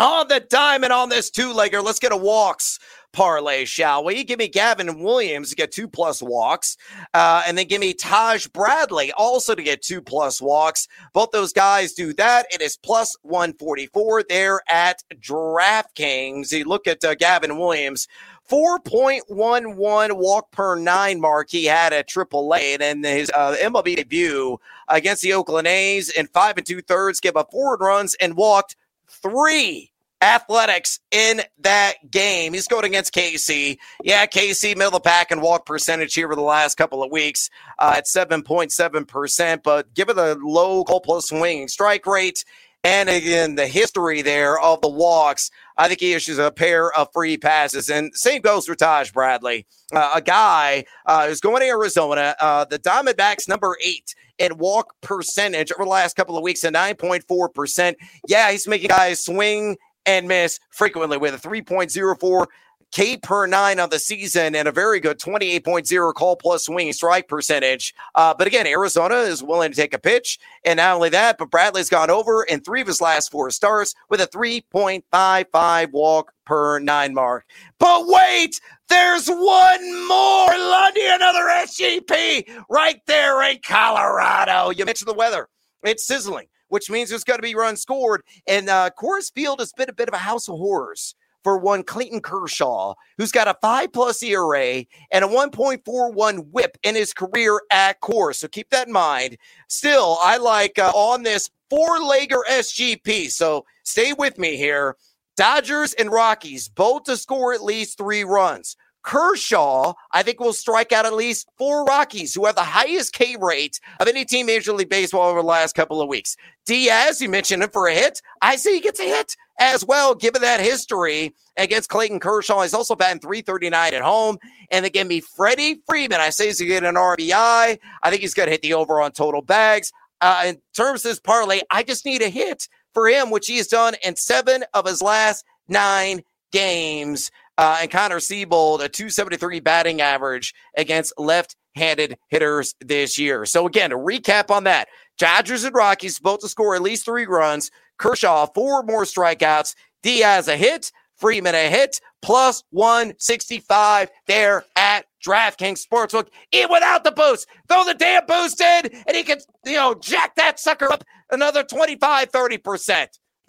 on 0.00 0.28
the 0.28 0.40
diamond 0.40 0.92
on 0.92 1.10
this 1.10 1.30
two 1.30 1.52
legger, 1.52 1.84
let's 1.84 1.98
get 1.98 2.12
a 2.12 2.16
walks 2.16 2.78
parlay, 3.12 3.64
shall 3.64 4.04
we? 4.04 4.24
Give 4.24 4.38
me 4.38 4.48
Gavin 4.48 5.02
Williams 5.02 5.50
to 5.50 5.56
get 5.56 5.72
two 5.72 5.88
plus 5.88 6.22
walks, 6.22 6.76
uh, 7.12 7.42
and 7.46 7.58
then 7.58 7.66
give 7.66 7.80
me 7.80 7.92
Taj 7.92 8.46
Bradley 8.46 9.12
also 9.12 9.54
to 9.54 9.62
get 9.62 9.82
two 9.82 10.00
plus 10.00 10.40
walks. 10.40 10.88
Both 11.12 11.32
those 11.32 11.52
guys 11.52 11.92
do 11.92 12.12
that. 12.14 12.46
It 12.50 12.62
is 12.62 12.76
plus 12.76 13.14
144 13.22 14.24
there 14.28 14.60
at 14.68 15.02
DraftKings. 15.16 16.52
You 16.52 16.64
look 16.64 16.86
at 16.86 17.04
uh, 17.04 17.14
Gavin 17.14 17.58
Williams. 17.58 18.08
4.11 18.50 20.16
walk 20.16 20.50
per 20.50 20.74
nine 20.74 21.20
mark 21.20 21.50
he 21.50 21.66
had 21.66 21.92
at 21.92 22.08
AAA, 22.08 22.80
and 22.80 23.04
his 23.04 23.30
uh, 23.34 23.54
MLB 23.60 23.96
debut 23.96 24.58
against 24.88 25.22
the 25.22 25.34
Oakland 25.34 25.68
A's 25.68 26.08
in 26.08 26.26
five 26.26 26.56
and 26.56 26.66
two 26.66 26.80
thirds, 26.80 27.20
gave 27.20 27.36
up 27.36 27.52
four 27.52 27.76
runs 27.76 28.14
and 28.14 28.34
walked 28.34 28.74
three 29.10 29.89
athletics 30.22 31.00
in 31.11 31.42
that 31.61 31.94
game. 32.11 32.52
He's 32.52 32.66
going 32.66 32.85
against 32.85 33.14
KC. 33.14 33.78
Yeah, 34.02 34.26
KC, 34.26 34.76
middle 34.76 34.88
of 34.88 34.92
the 34.94 35.00
pack 35.00 35.30
and 35.30 35.42
walk 35.42 35.66
percentage 35.66 36.14
here 36.14 36.28
for 36.28 36.37
the 36.37 36.42
last 36.42 36.76
couple 36.76 37.02
of 37.02 37.11
weeks 37.11 37.48
uh, 37.78 37.94
at 37.96 38.04
7.7%. 38.06 39.62
But 39.62 39.94
given 39.94 40.16
the 40.16 40.38
low 40.42 40.85
goal 40.85 41.00
plus 41.00 41.28
swinging 41.28 41.68
strike 41.68 42.06
rate, 42.06 42.44
and 42.83 43.11
again, 43.11 43.56
the 43.56 43.66
history 43.66 44.22
there 44.22 44.59
of 44.59 44.80
the 44.80 44.88
walks, 44.88 45.50
I 45.76 45.88
think 45.88 46.00
he 46.00 46.14
issues 46.14 46.38
a 46.38 46.50
pair 46.50 46.90
of 46.92 47.09
free 47.12 47.37
passes. 47.37 47.90
And 47.90 48.11
same 48.14 48.40
goes 48.40 48.66
for 48.66 48.74
Taj 48.74 49.11
Bradley, 49.12 49.66
uh, 49.94 50.12
a 50.14 50.22
guy 50.22 50.85
uh, 51.04 51.28
who's 51.28 51.40
going 51.40 51.61
to 51.61 51.66
Arizona. 51.66 52.35
Uh, 52.40 52.64
the 52.64 52.78
Diamondbacks, 52.78 53.48
number 53.48 53.76
eight 53.85 54.14
in 54.38 54.56
walk 54.56 54.94
percentage 55.02 55.70
over 55.72 55.85
the 55.85 55.90
last 55.90 56.16
couple 56.16 56.38
of 56.38 56.42
weeks 56.42 56.64
at 56.64 56.72
9.4%. 56.72 57.94
Yeah, 58.26 58.50
he's 58.50 58.66
making 58.66 58.88
guys 58.88 59.22
swing 59.22 59.76
and 60.06 60.28
miss 60.28 60.60
frequently 60.70 61.18
with 61.18 61.34
a 61.34 61.48
3.04 61.48 62.46
K 62.90 63.16
per 63.16 63.46
nine 63.46 63.78
on 63.78 63.90
the 63.90 63.98
season 63.98 64.56
and 64.56 64.66
a 64.66 64.72
very 64.72 64.98
good 64.98 65.18
28.0 65.18 66.12
call 66.14 66.34
plus 66.34 66.64
swing 66.64 66.92
strike 66.92 67.28
percentage. 67.28 67.94
Uh, 68.16 68.34
but 68.36 68.48
again, 68.48 68.66
Arizona 68.66 69.16
is 69.16 69.42
willing 69.42 69.70
to 69.70 69.76
take 69.76 69.94
a 69.94 69.98
pitch. 69.98 70.40
And 70.64 70.78
not 70.78 70.96
only 70.96 71.08
that, 71.10 71.38
but 71.38 71.50
Bradley's 71.50 71.88
gone 71.88 72.10
over 72.10 72.42
in 72.42 72.60
three 72.60 72.80
of 72.80 72.88
his 72.88 73.00
last 73.00 73.30
four 73.30 73.50
starts 73.50 73.94
with 74.08 74.20
a 74.20 74.26
3.55 74.26 75.92
walk 75.92 76.32
per 76.44 76.80
nine 76.80 77.14
mark. 77.14 77.46
But 77.78 78.08
wait, 78.08 78.60
there's 78.88 79.28
one 79.28 80.08
more. 80.08 80.48
Lundy, 80.48 81.06
another 81.06 81.46
SGP 81.46 82.64
right 82.68 83.00
there 83.06 83.48
in 83.50 83.60
Colorado. 83.64 84.70
You 84.70 84.84
mentioned 84.84 85.08
the 85.08 85.14
weather, 85.14 85.48
it's 85.84 86.04
sizzling 86.04 86.48
which 86.70 86.90
means 86.90 87.11
there's 87.11 87.24
going 87.24 87.38
to 87.38 87.42
be 87.42 87.54
runs 87.54 87.83
scored. 87.83 88.22
And 88.46 88.68
uh, 88.68 88.90
Coors 88.98 89.33
Field 89.33 89.61
has 89.61 89.72
been 89.72 89.90
a 89.90 89.94
bit 89.94 90.09
of 90.09 90.14
a 90.14 90.18
house 90.18 90.48
of 90.48 90.56
horrors 90.56 91.14
for 91.42 91.59
one 91.59 91.83
Clayton 91.83 92.20
Kershaw, 92.20 92.94
who's 93.18 93.33
got 93.33 93.48
a 93.48 93.56
five 93.61 93.92
plus 93.92 94.22
ERA 94.22 94.85
and 95.11 95.24
a 95.24 95.28
1.41 95.28 96.50
whip 96.50 96.78
in 96.83 96.94
his 96.94 97.12
career 97.12 97.61
at 97.70 98.00
Coors. 98.00 98.37
So 98.37 98.48
keep 98.48 98.70
that 98.70 98.87
in 98.87 98.92
mind. 98.92 99.37
Still, 99.68 100.18
I 100.22 100.37
like 100.38 100.78
uh, 100.78 100.92
on 100.94 101.22
this 101.22 101.50
four 101.68 101.98
legger 101.98 102.42
SGP. 102.48 103.30
So 103.30 103.64
stay 103.85 104.12
with 104.12 104.38
me 104.38 104.56
here. 104.56 104.96
Dodgers 105.37 105.94
and 105.94 106.11
Rockies 106.11 106.68
both 106.68 107.04
to 107.04 107.16
score 107.16 107.54
at 107.54 107.62
least 107.62 107.96
three 107.96 108.24
runs. 108.24 108.76
Kershaw, 109.02 109.94
I 110.12 110.22
think, 110.22 110.40
will 110.40 110.52
strike 110.52 110.92
out 110.92 111.06
at 111.06 111.14
least 111.14 111.48
four 111.56 111.84
Rockies, 111.84 112.34
who 112.34 112.46
have 112.46 112.54
the 112.54 112.62
highest 112.62 113.12
K 113.12 113.36
rate 113.40 113.80
of 113.98 114.08
any 114.08 114.24
team 114.24 114.48
in 114.48 114.54
Major 114.54 114.72
League 114.72 114.88
Baseball 114.88 115.28
over 115.28 115.40
the 115.40 115.46
last 115.46 115.74
couple 115.74 116.00
of 116.00 116.08
weeks. 116.08 116.36
Diaz, 116.66 117.20
you 117.20 117.28
mentioned 117.28 117.62
him 117.62 117.70
for 117.70 117.88
a 117.88 117.94
hit. 117.94 118.20
I 118.42 118.56
say 118.56 118.74
he 118.74 118.80
gets 118.80 119.00
a 119.00 119.04
hit 119.04 119.36
as 119.58 119.84
well, 119.84 120.14
given 120.14 120.42
that 120.42 120.60
history 120.60 121.34
against 121.56 121.88
Clayton 121.88 122.20
Kershaw. 122.20 122.62
He's 122.62 122.74
also 122.74 122.94
batting 122.94 123.20
339 123.20 123.94
at 123.94 124.02
home. 124.02 124.38
And 124.70 124.90
give 124.92 125.06
me 125.06 125.20
Freddie 125.20 125.80
Freeman. 125.86 126.20
I 126.20 126.30
say 126.30 126.46
he's 126.46 126.58
going 126.58 126.68
to 126.68 126.74
get 126.74 126.84
an 126.84 126.94
RBI. 126.94 127.78
I 128.02 128.10
think 128.10 128.22
he's 128.22 128.34
going 128.34 128.46
to 128.46 128.52
hit 128.52 128.62
the 128.62 128.74
over 128.74 129.00
on 129.00 129.12
total 129.12 129.42
bags. 129.42 129.92
Uh, 130.20 130.44
in 130.46 130.60
terms 130.74 131.04
of 131.04 131.10
this 131.10 131.20
parlay, 131.20 131.60
I 131.70 131.82
just 131.82 132.04
need 132.04 132.22
a 132.22 132.28
hit 132.28 132.68
for 132.92 133.08
him, 133.08 133.30
which 133.30 133.46
he 133.46 133.56
has 133.56 133.68
done 133.68 133.94
in 134.04 134.16
seven 134.16 134.64
of 134.74 134.86
his 134.86 135.00
last 135.00 135.44
nine 135.68 136.22
games 136.52 137.30
uh, 137.61 137.77
and 137.83 137.90
Connor 137.90 138.20
Seabold, 138.20 138.83
a 138.83 138.88
273 138.88 139.61
batting 139.61 140.01
average 140.01 140.55
against 140.79 141.12
left 141.18 141.57
handed 141.77 142.16
hitters 142.29 142.75
this 142.81 143.18
year. 143.18 143.44
So, 143.44 143.66
again, 143.66 143.92
a 143.92 143.99
recap 143.99 144.51
on 144.51 144.64
that 144.64 144.88
Dodgers 145.18 145.64
and 145.64 145.75
Rockies 145.75 146.18
both 146.18 146.40
to 146.40 146.49
score 146.49 146.75
at 146.75 146.81
least 146.81 147.05
three 147.05 147.27
runs. 147.27 147.70
Kershaw, 147.99 148.46
four 148.46 148.83
more 148.83 149.05
strikeouts. 149.05 149.75
Diaz, 150.03 150.49
a 150.49 150.57
hit. 150.57 150.90
Freeman, 151.16 151.55
a 151.55 151.68
hit. 151.68 152.01
Plus 152.23 152.64
165 152.70 154.09
there 154.27 154.64
at 154.75 155.05
DraftKings 155.23 155.87
Sportsbook. 155.87 156.29
In 156.53 156.70
without 156.70 157.05
the 157.05 157.12
boost. 157.12 157.46
Throw 157.68 157.85
the 157.85 157.92
damn 157.92 158.25
boost 158.25 158.59
in, 158.62 158.87
and 159.07 159.14
he 159.14 159.23
can, 159.23 159.38
you 159.66 159.75
know, 159.75 159.94
jack 159.94 160.35
that 160.37 160.59
sucker 160.59 160.90
up 160.90 161.05
another 161.31 161.62
25, 161.62 162.33
30%. 162.33 163.09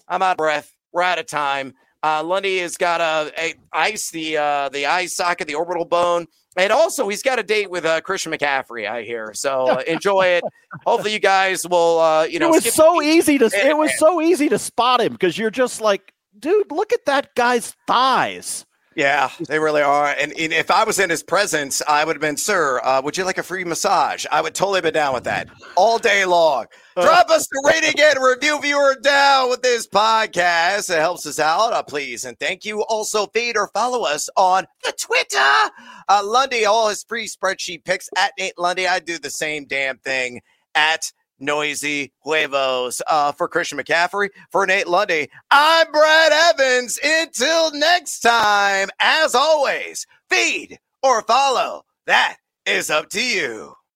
I'm 0.10 0.22
out 0.22 0.32
of 0.32 0.38
breath. 0.38 0.74
We're 0.92 1.04
out 1.04 1.20
of 1.20 1.28
time. 1.28 1.74
Uh, 2.04 2.24
Lundy 2.24 2.60
has 2.60 2.78
got 2.78 3.00
a, 3.00 3.32
a 3.38 3.54
ice 3.72 4.10
the 4.10 4.38
uh, 4.38 4.70
the 4.70 4.88
eye 4.88 5.06
socket, 5.06 5.48
the 5.48 5.56
orbital 5.56 5.86
bone, 5.86 6.26
and 6.58 6.72
also 6.72 7.08
he's 7.08 7.22
got 7.22 7.38
a 7.38 7.44
date 7.44 7.70
with 7.70 7.86
uh, 7.86 8.02
Christian 8.02 8.32
McCaffrey. 8.32 8.90
I 8.90 9.04
hear, 9.04 9.32
so 9.34 9.68
uh, 9.68 9.84
enjoy 9.88 10.26
it. 10.26 10.44
Hopefully, 10.86 11.14
you 11.14 11.20
guys 11.20 11.68
will. 11.68 12.00
Uh, 12.00 12.24
you 12.24 12.40
know, 12.40 12.48
it 12.48 12.64
was 12.64 12.74
so 12.74 13.02
easy 13.02 13.38
to 13.38 13.46
it 13.54 13.78
was 13.78 13.98
so 14.00 14.22
easy 14.22 14.50
to 14.50 14.58
spot 14.58 15.02
him 15.02 15.12
because 15.12 15.38
you're 15.38 15.52
just 15.52 15.80
like, 15.80 16.14
dude, 16.38 16.72
look 16.72 16.92
at 16.92 17.06
that 17.06 17.36
guy's 17.36 17.76
thighs. 17.88 18.66
Yeah, 18.94 19.30
they 19.48 19.58
really 19.58 19.82
are. 19.82 20.08
And, 20.20 20.34
and, 20.38 20.52
if 20.52 20.70
I 20.70 20.84
was 20.84 21.00
in 21.00 21.10
his 21.10 21.24
presence, 21.24 21.82
I 21.88 22.04
would 22.04 22.18
have 22.18 22.22
been, 22.22 22.36
sir, 22.36 22.82
uh, 22.84 23.02
would 23.02 23.16
you 23.16 23.24
like 23.24 23.38
a 23.38 23.44
free 23.44 23.64
massage? 23.64 24.26
I 24.30 24.42
would 24.42 24.54
totally 24.54 24.82
be 24.82 24.92
down 24.92 25.14
with 25.14 25.24
that 25.24 25.48
all 25.78 25.98
day 25.98 26.26
long. 26.26 26.66
Uh. 26.98 27.04
Drop 27.04 27.30
us 27.30 27.48
a 27.54 27.68
rating 27.70 27.98
and 27.98 28.22
review 28.22 28.60
viewer 28.60 28.98
down 29.02 29.50
with 29.50 29.62
this 29.62 29.88
podcast. 29.88 30.90
It 30.90 31.00
helps 31.00 31.26
us 31.26 31.40
out, 31.40 31.72
uh, 31.72 31.84
please. 31.84 32.26
And 32.26 32.38
thank 32.38 32.66
you. 32.66 32.84
Also, 32.84 33.28
feed 33.28 33.56
or 33.56 33.70
follow 33.74 34.04
us 34.04 34.30
on 34.36 34.66
the 34.84 34.92
Twitter. 35.00 35.72
Uh, 36.10 36.22
Lundy, 36.26 36.66
all 36.66 36.90
his 36.90 37.04
free 37.04 37.28
spreadsheet 37.28 37.86
picks 37.86 38.10
at 38.18 38.34
Nate 38.38 38.60
Lundy. 38.60 38.88
I 38.88 39.00
do 39.00 39.18
the 39.18 39.30
same 39.30 39.66
damn 39.66 40.00
thing 40.00 40.42
at 40.76 41.14
noisy 41.42 42.14
huevos. 42.20 43.02
Uh, 43.08 43.32
for 43.32 43.48
Christian 43.48 43.78
McCaffrey, 43.78 44.30
for 44.52 44.66
Nate 44.66 44.88
Lundy, 44.88 45.30
I'm 45.50 45.92
Brad 45.92 46.32
Evans. 46.32 47.00
Until 47.04 47.72
next 47.74 48.20
time, 48.20 48.90
as 49.02 49.36
always, 49.36 50.06
feed 50.30 50.80
or 51.04 51.22
follow. 51.24 51.84
That 52.06 52.38
is 52.66 52.90
up 52.90 53.10
to 53.10 53.24
you. 53.24 53.76